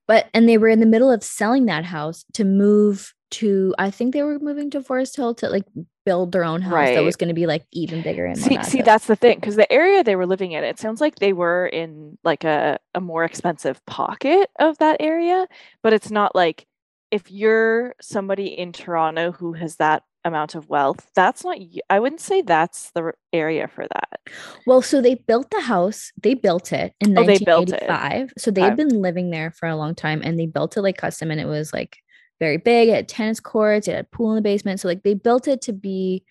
[0.06, 3.90] but and they were in the middle of selling that house to move to i
[3.90, 5.64] think they were moving to forest hill to like
[6.08, 8.80] build their own house that was going to be like even bigger and see see
[8.80, 11.66] that's the thing because the area they were living in, it sounds like they were
[11.66, 15.46] in like a, a more expensive pocket of that area,
[15.82, 16.66] but it's not like
[17.10, 21.56] if you're somebody in Toronto who has that amount of wealth, that's not,
[21.88, 24.20] I wouldn't say that's the area for that.
[24.66, 27.46] well so they built the house they built it in Oh, they it.
[27.46, 30.82] 1985 so they had been living there for a long time and they built it
[30.82, 31.96] like custom and it was like
[32.40, 35.02] very big it had tennis courts it had a pool in the basement so like
[35.02, 36.22] they built it to be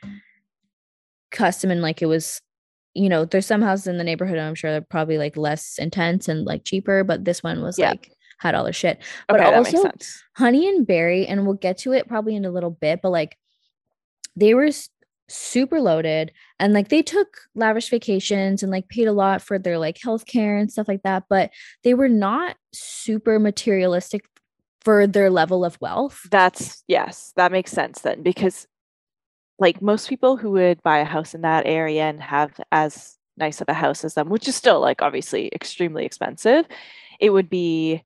[1.31, 2.41] custom and like it was
[2.93, 6.27] you know there's some houses in the neighborhood i'm sure they're probably like less intense
[6.27, 7.89] and like cheaper but this one was Yeah.
[7.91, 10.23] like had all the shit But Okay, that also- makes sense.
[10.35, 13.37] Honey and Barry, and we'll get to it probably in a little bit, but like
[14.35, 14.69] they were
[15.29, 19.77] super loaded and like they took lavish vacations and like paid a lot for their
[19.77, 21.51] like health care and stuff like that, but
[21.83, 24.25] they were not super materialistic
[24.81, 26.21] for their level of wealth.
[26.31, 28.67] That's yes, that makes sense then because
[29.59, 33.59] like most people who would buy a house in that area and have as nice
[33.59, 36.65] of a house as them, which is still like obviously extremely expensive,
[37.19, 38.03] it would be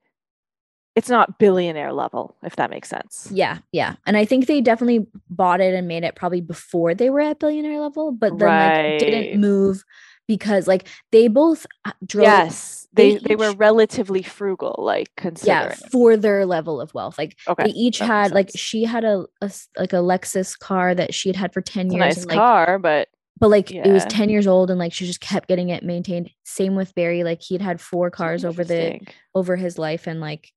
[0.96, 3.30] it's not billionaire level, if that makes sense.
[3.32, 3.96] Yeah, yeah.
[4.06, 7.40] And I think they definitely bought it and made it probably before they were at
[7.40, 9.84] billionaire level, but then like didn't move
[10.28, 12.88] because like they both uh, drove Yes.
[12.94, 15.70] they They they were relatively frugal, like considering.
[15.70, 17.66] yeah for their level of wealth like okay.
[17.66, 21.54] they each had like she had a like a lexus car that she had had
[21.54, 23.08] for 10 It's a years nice and, like car, but
[23.40, 26.30] but like it was 10 years old and like she just kept getting it maintained
[26.44, 29.00] same with barry like he'd had four cars over the
[29.34, 30.52] over his life and like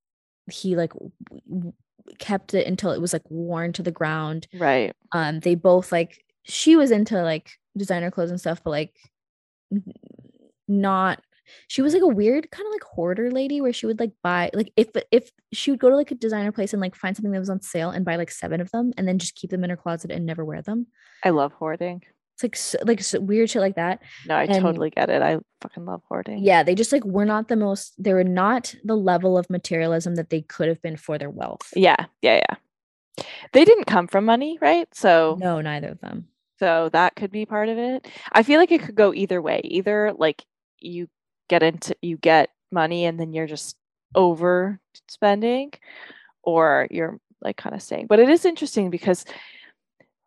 [0.51, 0.93] he like
[1.49, 1.73] w-
[2.19, 4.93] kept it until it was like worn to the ground right.
[5.13, 8.95] um they both like she was into like designer clothes and stuff but like
[10.69, 11.21] not
[11.69, 14.51] she was like a weird kind of like hoarder lady where she would like buy
[14.55, 17.33] like if if she would go to like a designer place and like find something
[17.33, 19.65] that was on sale and buy like seven of them and then just keep them
[19.65, 20.87] in her closet and never wear them
[21.23, 22.03] I love hoarding.
[22.35, 25.22] It's like so, like so weird shit like that No, I And- totally get it.
[25.22, 26.39] I fucking love hoarding.
[26.45, 30.16] yeah they just like were not the most they were not the level of materialism
[30.16, 33.24] that they could have been for their wealth Yeah, yeah, yeah.
[33.53, 34.89] They didn't come from money, right?
[34.93, 36.26] So no neither of them
[36.59, 38.07] So that could be part of it.
[38.32, 39.61] I feel like it could go either way.
[39.64, 40.45] Either like
[40.80, 41.09] you
[41.49, 43.76] get into you get money and then you're just
[44.14, 45.70] over spending
[46.43, 48.07] or you're like kind of staying.
[48.07, 49.24] But it is interesting because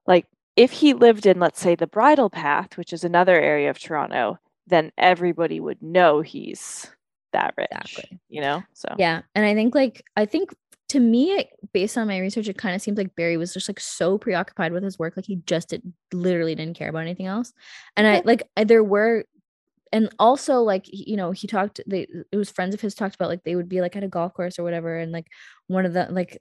[0.05, 0.25] like
[0.57, 4.39] if he lived in let's say the bridle path, which is another area of Toronto,
[4.65, 6.91] then everybody would know he's
[7.31, 7.67] that rich.
[7.71, 8.19] Exactly.
[8.27, 8.63] You know?
[8.73, 9.21] So Yeah.
[9.35, 10.53] And I think like I think
[10.89, 13.67] to me, it, based on my research, it kind of seems like Barry was just
[13.69, 15.81] like so preoccupied with his work, like he just did,
[16.13, 17.53] literally didn't care about anything else.
[17.97, 19.25] And I like there were
[19.93, 23.29] and also like you know he talked they it was friends of his talked about
[23.29, 25.27] like they would be like at a golf course or whatever and like
[25.68, 26.38] one of the like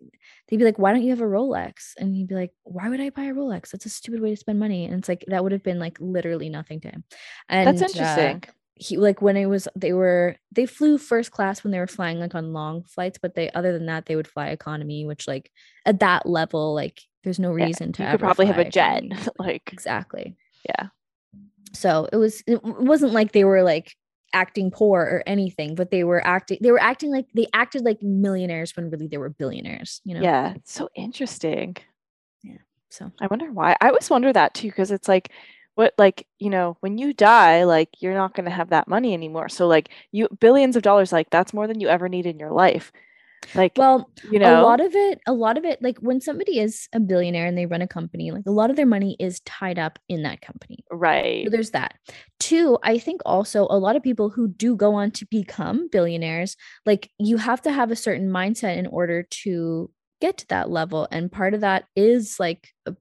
[0.49, 1.93] they'd be like why don't you have a rolex?
[1.99, 3.71] And he'd be like why would i buy a rolex?
[3.71, 4.85] That's a stupid way to spend money.
[4.87, 7.05] And it's like that would have been like literally nothing to him.
[7.49, 8.45] And that's interesting.
[8.49, 11.87] uh, he like when it was they were they flew first class when they were
[11.87, 15.27] flying like on long flights but they other than that they would fly economy which
[15.27, 15.51] like
[15.87, 19.03] at that level like there's no reason yeah, to you could probably have a jet
[19.39, 20.37] like exactly.
[20.69, 20.89] Yeah.
[21.73, 23.97] So it was it wasn't like they were like
[24.37, 28.03] acting poor or anything, but they were acting they were acting like they acted like
[28.03, 30.21] millionaires when really they were billionaires, you know.
[30.21, 31.77] Yeah, it's so interesting.
[32.43, 32.59] Yeah.
[32.91, 33.77] So I wonder why.
[33.81, 35.31] I always wonder that too because it's like
[35.75, 39.13] what like you know when you die like you're not going to have that money
[39.15, 42.39] anymore so like you billions of dollars like that's more than you ever need in
[42.39, 42.93] your life
[43.55, 44.61] like well you know?
[44.61, 47.57] a lot of it a lot of it like when somebody is a billionaire and
[47.57, 50.41] they run a company like a lot of their money is tied up in that
[50.41, 50.85] company.
[50.91, 51.45] Right.
[51.45, 51.95] so there's that.
[52.39, 56.57] Two i think also a lot of people who do go on to become billionaires
[56.85, 61.09] like you have to have a certain mindset in order to get to that level
[61.11, 62.93] and part of that is like uh,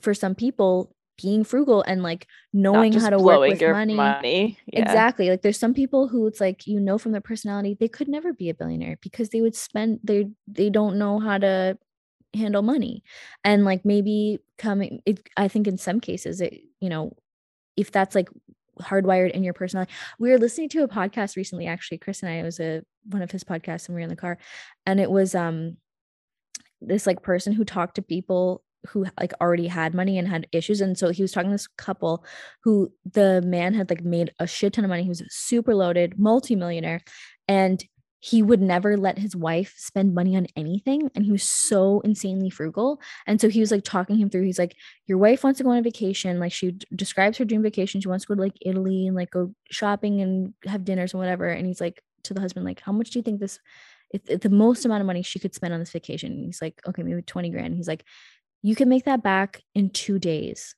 [0.00, 3.94] for some people being frugal and like knowing how to work with money.
[3.94, 4.58] money.
[4.66, 4.82] Yeah.
[4.82, 5.30] Exactly.
[5.30, 8.32] Like there's some people who it's like you know from their personality they could never
[8.32, 11.78] be a billionaire because they would spend they they don't know how to
[12.34, 13.02] handle money.
[13.44, 17.16] And like maybe coming it, I think in some cases it you know
[17.76, 18.28] if that's like
[18.80, 19.92] hardwired in your personality.
[20.18, 23.22] We were listening to a podcast recently actually Chris and I it was a one
[23.22, 24.38] of his podcasts and we were in the car
[24.86, 25.76] and it was um
[26.80, 30.80] this like person who talked to people who like already had money and had issues
[30.80, 32.24] and so he was talking to this couple
[32.62, 36.18] who the man had like made a shit ton of money he was super loaded
[36.18, 37.00] multimillionaire
[37.48, 37.84] and
[38.20, 42.48] he would never let his wife spend money on anything and he was so insanely
[42.48, 44.74] frugal and so he was like talking him through he's like
[45.06, 48.00] your wife wants to go on a vacation like she d- describes her dream vacation
[48.00, 51.20] she wants to go to like italy and like go shopping and have dinners and
[51.20, 53.58] whatever and he's like to the husband like how much do you think this
[54.26, 56.32] the most amount of money she could spend on this vacation?
[56.32, 58.04] And he's like okay maybe 20 grand he's like
[58.64, 60.74] you can make that back in two days.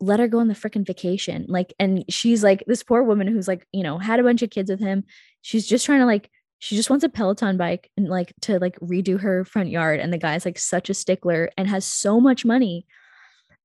[0.00, 1.46] Let her go on the freaking vacation.
[1.48, 4.50] Like and she's like this poor woman who's like you know had a bunch of
[4.50, 5.04] kids with him.
[5.40, 8.76] She's just trying to like she just wants a peloton bike and like to like
[8.80, 10.00] redo her front yard.
[10.00, 12.86] And the guy's like such a stickler and has so much money.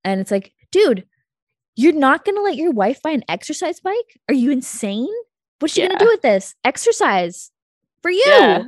[0.03, 1.05] And it's like dude
[1.75, 4.19] you're not going to let your wife buy an exercise bike?
[4.27, 5.07] Are you insane?
[5.59, 5.87] What's she yeah.
[5.87, 6.53] going to do with this?
[6.65, 7.51] Exercise
[8.01, 8.23] for you.
[8.27, 8.63] Yeah.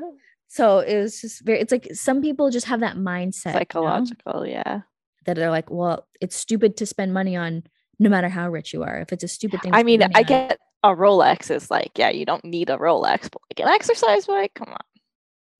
[0.51, 3.53] So it was just very, it's like some people just have that mindset.
[3.53, 4.61] Psychological, you know?
[4.65, 4.81] yeah.
[5.25, 7.63] That they're like, well, it's stupid to spend money on
[7.99, 8.99] no matter how rich you are.
[8.99, 9.73] If it's a stupid thing.
[9.73, 13.41] I mean, I get a Rolex is like, yeah, you don't need a Rolex, but
[13.49, 14.83] like an exercise bike, come on.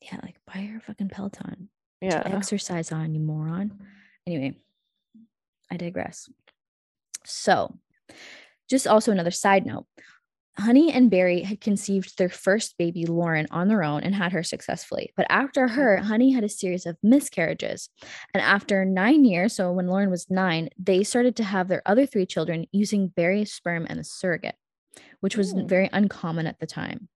[0.02, 1.70] Yeah, like buy your fucking Peloton.
[2.02, 2.24] Yeah.
[2.26, 3.80] exercise on, you moron.
[4.28, 4.58] Anyway,
[5.72, 6.28] I digress.
[7.24, 7.78] So,
[8.70, 9.86] just also another side note
[10.62, 14.44] Honey and Barry had conceived their first baby, Lauren, on their own and had her
[14.44, 15.12] successfully.
[15.18, 17.90] But after her, Honey had a series of miscarriages.
[18.34, 22.06] And after nine years, so when Lauren was nine, they started to have their other
[22.06, 24.56] three children using Barry's sperm and a surrogate,
[25.20, 25.68] which was mm.
[25.68, 27.10] very uncommon at the time.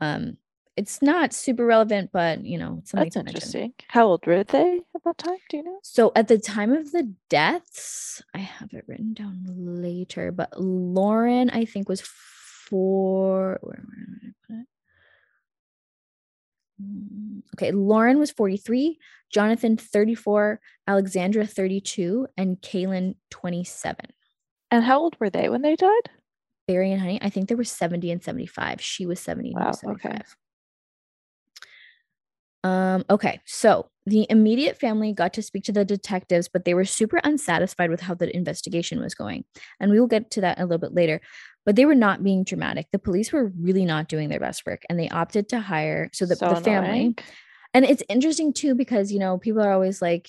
[0.00, 0.36] Um,
[0.76, 3.60] it's not super relevant, but you know, something that's interesting.
[3.60, 3.86] Mention.
[3.88, 5.38] How old were they at that time?
[5.48, 5.78] Do you know?
[5.82, 11.50] So at the time of the deaths, I have it written down later, but Lauren,
[11.50, 12.00] I think, was
[12.68, 13.58] four.
[13.62, 14.66] Where, where did I put it?
[16.82, 18.98] Mm, okay, Lauren was 43,
[19.32, 23.96] Jonathan 34, Alexandra 32, and Kaelen 27.
[24.70, 26.10] And how old were they when they died?
[26.66, 28.80] Barry and Honey, I think they were 70 and 75.
[28.80, 30.10] She was 70 wow, was 75.
[30.10, 30.22] Okay.
[32.64, 36.86] Um, okay, so the immediate family got to speak to the detectives, but they were
[36.86, 39.44] super unsatisfied with how the investigation was going.
[39.78, 41.20] And we will get to that a little bit later.
[41.66, 42.88] But they were not being dramatic.
[42.92, 46.26] The police were really not doing their best work, and they opted to hire so
[46.26, 47.14] that so the family.
[47.72, 50.28] And it's interesting too because you know people are always like,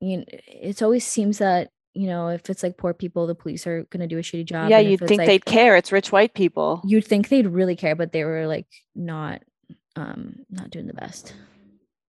[0.00, 3.66] you know, it always seems that you know if it's like poor people, the police
[3.66, 4.68] are going to do a shitty job.
[4.68, 5.76] Yeah, you'd think like, they'd care.
[5.76, 6.82] It's rich white people.
[6.84, 8.66] You'd think they'd really care, but they were like
[8.96, 9.42] not,
[9.96, 11.34] um, not doing the best.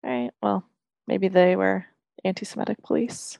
[0.02, 0.30] All right.
[0.42, 0.64] Well,
[1.06, 1.84] maybe they were
[2.24, 3.38] anti-Semitic police.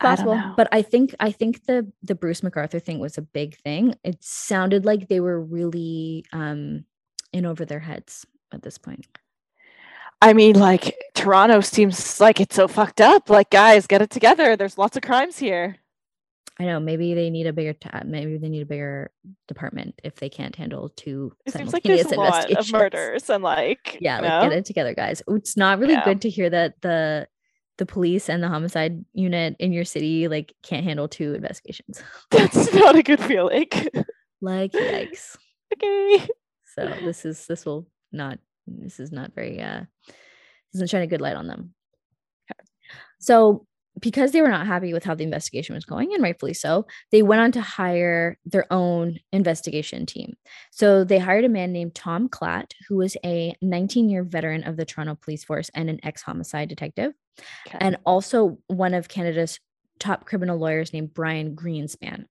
[0.00, 3.22] It's I possible but i think i think the the bruce mcarthur thing was a
[3.22, 6.84] big thing it sounded like they were really um
[7.32, 9.06] in over their heads at this point
[10.22, 13.30] I mean, like Toronto seems like it's so fucked up.
[13.30, 14.54] Like, guys, get it together.
[14.54, 15.76] There's lots of crimes here.
[16.58, 19.10] i know maybe they need a bigger ta- maybe they need a bigger
[19.48, 23.42] department if they can't handle two It seems like there's a lot of murders and
[23.42, 24.42] like, yeah like know?
[24.50, 26.04] get it together guys it's not really Yeah.
[26.04, 27.26] good to hear that the
[27.80, 32.72] the police and the homicide unit in your city like can't handle two investigations That's
[32.74, 33.66] not a good feeling.
[34.40, 35.36] like yikes
[35.74, 36.28] okay.
[36.76, 39.80] so this is this will not this is not very uh
[40.72, 41.74] doesn't shine a good light on them
[43.18, 43.66] so
[44.00, 47.22] because they were not happy with how the investigation was going and rightfully so they
[47.22, 50.34] went on to hire their own investigation team
[50.70, 54.76] so they hired a man named tom klatt who was a 19 year veteran of
[54.76, 57.12] the toronto police force and an ex-homicide detective
[57.66, 57.78] Okay.
[57.80, 59.60] and also one of canada's
[59.98, 62.26] top criminal lawyers named brian greenspan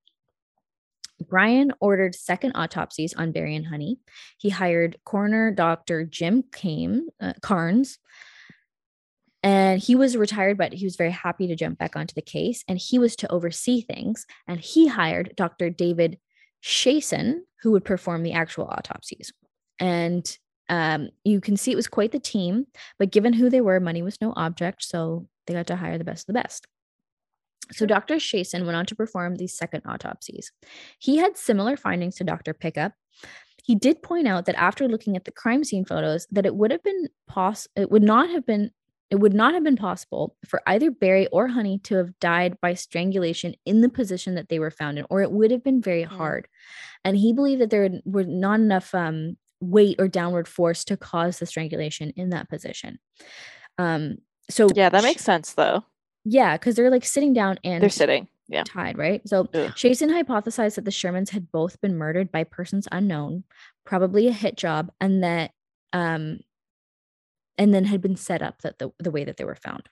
[1.28, 3.99] Brian ordered second autopsies on Barry and Honey.
[4.38, 6.05] He hired coroner Dr.
[6.05, 7.99] Jim Came, uh, Cairns,
[9.41, 12.63] and he was retired, but he was very happy to jump back onto the case.
[12.67, 14.25] And he was to oversee things.
[14.47, 15.69] And he hired Dr.
[15.69, 16.19] David
[16.63, 19.31] Chiasson, who would perform the actual autopsies.
[19.79, 20.37] And
[20.67, 22.67] um, you can see it was quite the team,
[22.99, 24.83] but given who they were, money was no object.
[24.83, 26.67] So they got to hire the best of the best.
[27.71, 28.15] So Dr.
[28.15, 30.51] Chiasson went on to perform these second autopsies.
[30.99, 32.53] He had similar findings to Dr.
[32.53, 32.93] Pickup.
[33.63, 36.71] He did point out that after looking at the crime scene photos, that it would
[36.71, 38.71] have been poss it would not have been
[39.12, 42.76] it would not have been possible for either Barry or Honey to have died by
[42.76, 46.03] strangulation in the position that they were found in, or it would have been very
[46.03, 46.07] Mm.
[46.10, 46.47] hard.
[47.03, 51.39] And he believed that there were not enough um, weight or downward force to cause
[51.39, 52.99] the strangulation in that position.
[53.78, 54.18] Um,
[54.49, 55.84] so Yeah, that makes sense though.
[56.24, 58.28] yeah, because they're like sitting down and They're sitting.
[58.47, 58.64] Yeah.
[58.66, 59.22] tied, right?
[59.28, 59.72] So Ugh.
[59.76, 63.43] Chiasson hypothesized that the Shermans had both been murdered by persons unknown,
[63.86, 65.51] probably a hit job, and that
[65.93, 66.39] um
[67.60, 69.88] and then had been set up that the, the way that they were found.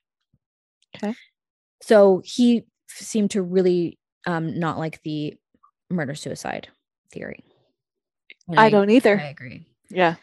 [0.95, 1.13] Okay.
[1.83, 5.35] So he seemed to really um not like the
[5.91, 6.69] murder suicide
[7.13, 7.43] theory.
[8.47, 9.19] And I don't either.
[9.19, 9.67] I agree.
[9.89, 10.15] Yeah.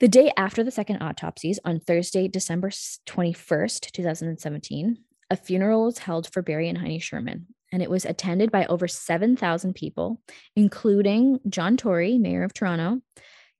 [0.00, 4.98] The day after the second autopsies, on Thursday, December 21st, 2017,
[5.30, 8.86] a funeral was held for Barry and Honey Sherman, and it was attended by over
[8.86, 10.20] 7,000 people,
[10.54, 13.00] including John Tory, Mayor of Toronto,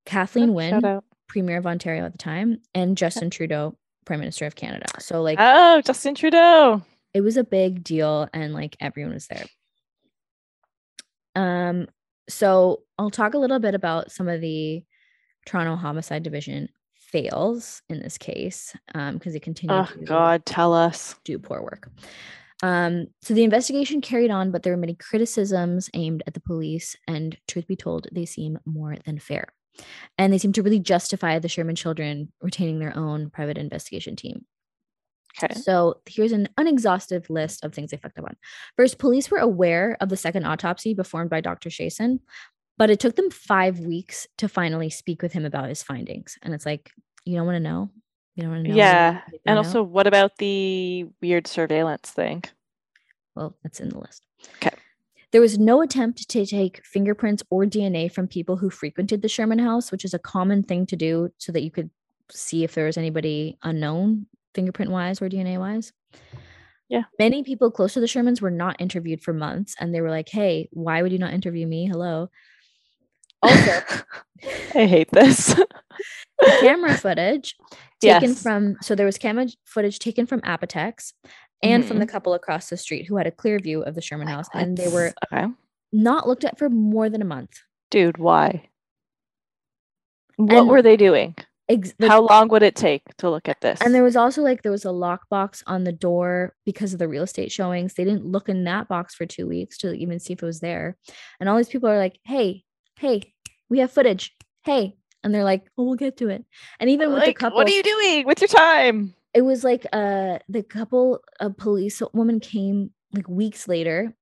[0.06, 1.04] Kathleen Shout Wynne, out.
[1.28, 4.86] Premier of Ontario at the time, and Justin Trudeau, Prime Minister of Canada.
[4.98, 6.82] So, like, Oh, Justin Trudeau.
[7.14, 9.44] it was a big deal and like everyone was there
[11.36, 11.86] um
[12.28, 14.82] so i'll talk a little bit about some of the
[15.46, 20.74] toronto homicide division fails in this case um because they continue Oh to God, tell
[20.74, 21.14] us.
[21.24, 21.90] do poor work
[22.62, 26.96] um so the investigation carried on but there were many criticisms aimed at the police
[27.06, 29.46] and truth be told they seem more than fair
[30.16, 34.44] and they seem to really justify the sherman children retaining their own private investigation team
[35.42, 35.54] Okay.
[35.54, 38.36] so here's an unexhaustive list of things they fucked up on.
[38.76, 41.68] First, police were aware of the second autopsy performed by Dr.
[41.68, 42.18] Chiasson,
[42.76, 46.36] but it took them five weeks to finally speak with him about his findings.
[46.42, 46.90] And it's like,
[47.24, 47.88] you don't want to know.
[48.34, 48.76] You don't want to know.
[48.76, 49.20] Yeah.
[49.46, 49.64] And out?
[49.64, 52.42] also, what about the weird surveillance thing?
[53.36, 54.24] well, that's in the list.
[54.58, 54.70] 'Kay.
[55.32, 59.58] There was no attempt to take fingerprints or DNA from people who frequented the Sherman
[59.58, 61.90] house, which is a common thing to do so that you could
[62.30, 65.92] see if there was anybody unknown fingerprint wise or DNA wise.
[66.88, 67.02] Yeah.
[67.18, 70.28] Many people close to the Shermans were not interviewed for months and they were like,
[70.30, 71.86] hey, why would you not interview me?
[71.86, 72.30] Hello.
[73.42, 73.80] Also,
[74.74, 75.54] I hate this.
[76.60, 77.56] camera footage
[78.00, 78.42] taken Yes.
[78.42, 81.12] from so there was camera footage taken from Apotex
[81.62, 82.12] and from the Mm-hmm.
[82.12, 84.76] couple across the street who had a clear view of the Sherman Like, house and
[84.76, 85.46] they were okay.
[85.92, 87.60] not looked at for more than a month.
[87.90, 88.68] Dude, why?
[90.36, 91.34] What And- were they doing?
[91.70, 93.78] Ex- like- How long would it take to look at this?
[93.82, 97.08] and there was also like there was a lockbox on the door because of the
[97.08, 97.92] real estate showings.
[97.94, 100.60] They didn't look in that box for two weeks to even see if it was
[100.60, 100.96] there.
[101.40, 102.64] And all these people are like, "Hey,
[102.98, 103.34] hey,
[103.68, 104.34] we have footage.
[104.64, 106.44] Hey," and they're like, "Oh, we'll get to it."
[106.80, 109.14] And even with the couple, what are you doing with your time?
[109.34, 114.12] It was like uh the couple a police woman came like weeks later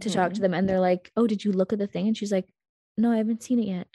[0.00, 0.34] to talk Mm-hmm.
[0.34, 2.48] to them and they're like oh did you look at the thing and she's like
[2.96, 3.88] no i haven't seen it yet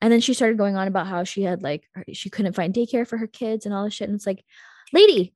[0.00, 2.72] and then she started going on about how she had like her- she couldn't find
[2.74, 4.44] daycare for her kids and all this shit and it's like
[4.92, 5.34] lady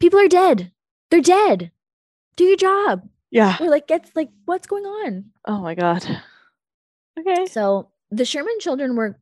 [0.00, 0.72] people are dead
[1.10, 1.70] they're dead
[2.36, 3.56] do your job Yeah.
[3.60, 6.04] or like get like what's going on Oh my god.
[7.18, 7.46] Okay.
[7.46, 9.18] so the Sherman children were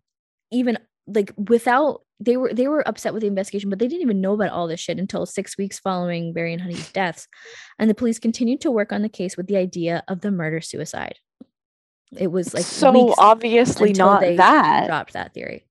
[0.51, 4.20] even like without they were they were upset with the investigation, but they didn't even
[4.20, 7.26] know about all this shit until six weeks following Barry and Honey's deaths.
[7.78, 10.61] And the police continued to work on the case with the idea of the murder
[10.61, 11.16] suicide.
[12.16, 15.66] It was like so obviously not they that, dropped that theory.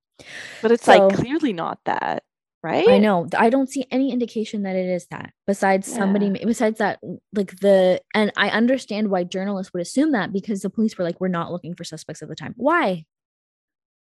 [0.62, 2.22] but it's So- like clearly not that,
[2.62, 2.88] right?
[2.88, 3.26] I know.
[3.36, 5.32] I don't see any indication that it is that.
[5.46, 7.00] Besides somebody, besides that,
[7.32, 11.20] like the, and I understand why journalists would assume that because the police were like,
[11.20, 12.52] we're not looking for suspects at the time.
[12.56, 13.06] Why?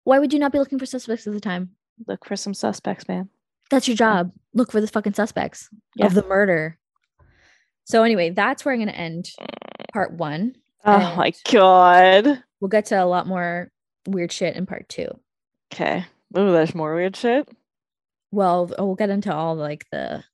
[0.05, 1.71] Why would you not be looking for suspects at the time?
[2.07, 3.29] Look for some suspects, man.
[3.71, 4.33] That's your job.
[4.55, 6.07] Look for the fucking suspects Yeah.
[6.07, 6.79] of the murder.
[7.85, 9.31] So anyway, that's where I'm going to end
[9.93, 10.57] part one.
[10.85, 12.43] Oh my god.
[12.61, 13.71] We'll get to a lot more
[14.07, 15.09] weird shit in part two.
[15.73, 16.05] Okay.
[16.35, 17.49] Oh, there's more weird shit.
[18.31, 20.25] Well, we'll get into all like the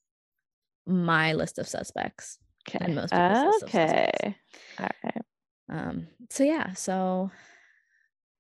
[0.87, 2.39] my list of suspects.
[2.69, 2.79] Okay.
[2.81, 3.75] And most people's of suspects.
[4.25, 4.37] Okay.
[4.81, 5.23] All right.
[5.71, 7.31] Um, so yeah, so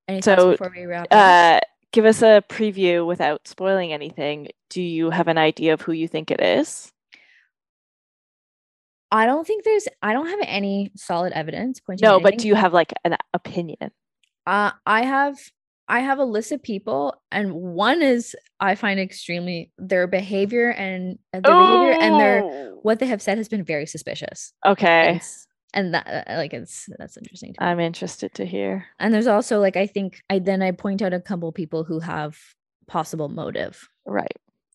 [0.09, 1.12] any So, before we wrap up?
[1.12, 1.61] Uh,
[1.92, 4.48] give us a preview without spoiling anything.
[4.70, 6.92] Do you have an idea of who you think it is?
[9.11, 12.54] I don't think there's I don't have any solid evidence pointing No, but do you
[12.54, 13.90] have like an opinion?
[14.46, 15.38] uh I have
[15.88, 21.18] I have a list of people and one is I find extremely their behavior and
[21.32, 24.52] uh, their behavior and their Oh, what they have said has been very suspicious.
[24.66, 25.20] Okay.
[25.75, 27.55] And that uh, like it's that's interesting.
[27.59, 28.87] I'm interested to hear.
[28.99, 32.01] and there's also like I think I then I point out a couple people who
[32.01, 32.39] have
[32.87, 33.89] possible motive.
[34.07, 34.33] Right.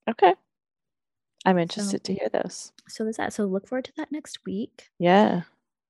[0.09, 0.33] Okay.
[1.45, 2.71] I'm interested to hear those.
[2.87, 3.33] So there's that.
[3.33, 4.89] So look forward to that next week.
[4.99, 5.41] Yeah.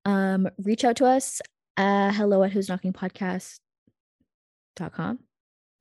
[0.05, 1.41] um reach out to us
[1.77, 3.59] uh hello at who's knocking podcast
[4.75, 5.19] dot com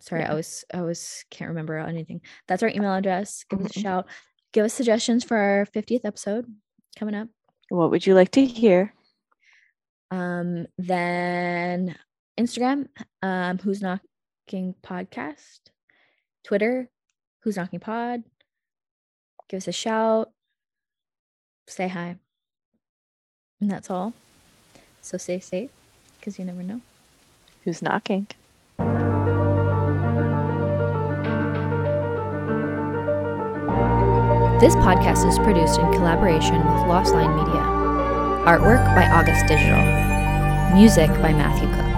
[0.00, 0.32] sorry Yeah.
[0.32, 3.82] i was i was can't remember anything that's our email address give us a Mhm.
[3.82, 4.06] shout
[4.52, 6.46] give us suggestions for our 50th episode
[6.98, 7.28] coming up
[7.68, 8.92] What would you like to hear?
[10.12, 11.96] Um then
[12.38, 12.86] instagram
[13.22, 15.60] um who's knocking podcast.
[16.44, 16.90] Twitter
[17.40, 18.22] who's knocking pod.
[19.48, 20.30] Give us a shout.
[21.66, 22.16] Say hi.
[23.60, 24.12] And that's all.
[25.00, 25.70] So stay safe
[26.18, 26.80] because you never know.
[27.64, 28.26] Who's knocking?
[34.60, 37.71] This podcast is produced in collaboration with Lost Line Media.
[38.42, 39.80] Artwork by August Digital.
[40.74, 41.91] Music by Matthew Cook.